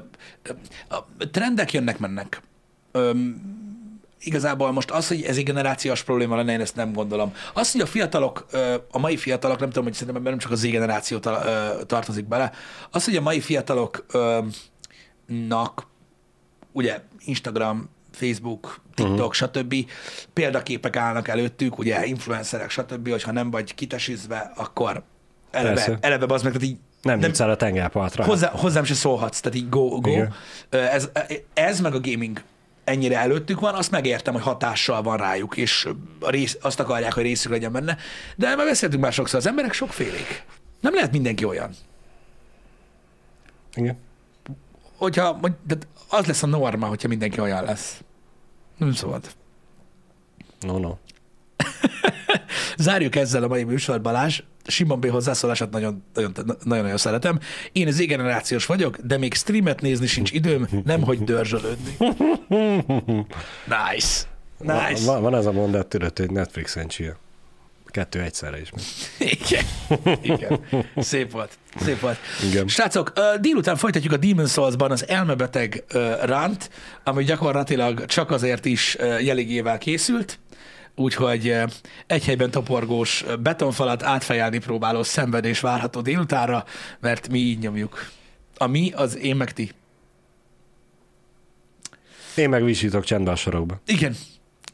[0.43, 0.51] ö,
[0.89, 2.41] a trendek jönnek-mennek.
[2.91, 3.11] Ö,
[4.19, 7.33] igazából most az, hogy ez egy generációs probléma lenne, én ezt nem gondolom.
[7.53, 10.51] Az, hogy a fiatalok, ö, a mai fiatalok, nem tudom, hogy szerintem ebben nem csak
[10.51, 12.51] az Z-generáció ta- ö, tartozik bele,
[12.91, 13.39] az, hogy a mai
[15.29, 15.87] fiataloknak
[16.71, 19.33] ugye Instagram, Facebook, TikTok, uh-huh.
[19.33, 19.75] stb.
[20.33, 25.03] példaképek állnak előttük, ugye influencerek, stb., hogyha nem vagy kitesizve, akkor
[25.51, 25.97] eleve, Persze.
[26.01, 28.23] eleve az meg, tehát így Nem, nem jutsz el a tengerpartra.
[28.23, 30.09] hozzá, hozzám se szólhatsz, tehát így go, go.
[30.09, 30.33] Igen.
[30.69, 31.09] Ez,
[31.53, 32.43] ez meg a gaming
[32.83, 35.87] ennyire előttük van, azt megértem, hogy hatással van rájuk, és
[36.19, 37.97] rész, azt akarják, hogy részük legyen benne.
[38.35, 40.43] De már beszéltünk már sokszor, az emberek sokfélék.
[40.79, 41.71] Nem lehet mindenki olyan.
[43.75, 43.97] Igen.
[44.99, 45.75] Hogyha, de
[46.09, 48.01] az lesz a norma, hogyha mindenki olyan lesz.
[48.77, 49.23] Nem szabad.
[50.59, 50.95] No, no.
[52.77, 54.43] Zárjuk ezzel a mai műsor, Balázs.
[54.67, 55.09] Simon B.
[55.09, 57.39] hozzászólását nagyon, nagyon, nagyon, nagyon szeretem.
[57.71, 61.97] Én az generációs vagyok, de még streamet nézni sincs időm, nem hogy dörzsölődni.
[63.65, 64.27] Nice.
[64.57, 65.05] Nice.
[65.05, 67.15] Van, van az a mondat, tudod, hogy Netflixen chill.
[67.91, 68.71] Kettő egyszerre is.
[69.19, 69.65] Igen.
[70.21, 70.59] Igen.
[70.97, 71.57] Szép volt.
[71.75, 72.17] Szép volt.
[72.49, 72.67] Igen.
[72.67, 75.83] Srácok, délután folytatjuk a Demon Souls-ban az elmebeteg
[76.21, 76.69] ránt,
[77.03, 80.39] ami gyakorlatilag csak azért is jeligével készült,
[80.95, 81.55] úgyhogy
[82.07, 86.65] egy helyben toporgós betonfalat átfejelni próbáló szenvedés várható délutánra,
[86.99, 88.09] mert mi így nyomjuk.
[88.57, 89.71] A mi, az én meg ti.
[92.35, 93.81] Én meg visítok csendben a sorokba.
[93.85, 94.15] Igen,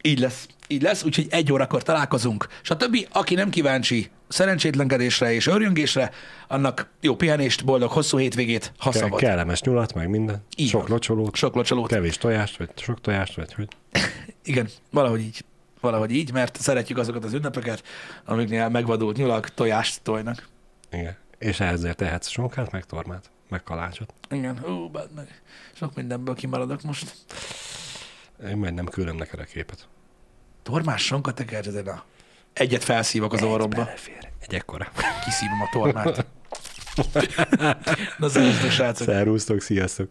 [0.01, 0.47] így lesz.
[0.67, 2.47] Így lesz, úgyhogy egy órakor találkozunk.
[2.63, 6.11] És a többi, aki nem kíváncsi szerencsétlenkedésre és örjöngésre,
[6.47, 9.19] annak jó pihenést, boldog hosszú hétvégét, ha Ke- szabad.
[9.19, 10.43] kellemes nyulat, meg minden.
[10.57, 11.87] Így Sok locsolót, Sok locsolót.
[11.87, 13.67] kevés tojást, vagy sok tojást, vagy hogy.
[14.43, 15.43] Igen, valahogy így.
[15.81, 17.83] Valahogy így, mert szeretjük azokat az ünnepeket,
[18.25, 20.47] amiknél megvadult nyulak tojást tojnak.
[20.91, 21.15] Igen.
[21.39, 24.13] És ezért tehetsz sonkát, meg tormát, meg kalácsot.
[24.29, 25.41] Igen, hú, meg.
[25.73, 27.15] Sok mindenből kimaradok most.
[28.49, 29.87] Én majd nem küldöm neked a képet.
[30.65, 32.03] Tormás sonka tekercsed, na.
[32.53, 34.29] Egyet felszívok az orromba, Belefér.
[34.39, 34.91] Egy ekkora.
[35.23, 36.25] kiszívom a tormát.
[38.17, 39.07] Na, szervusztok, srácok!
[39.07, 40.09] Szervusztok, sziasztok!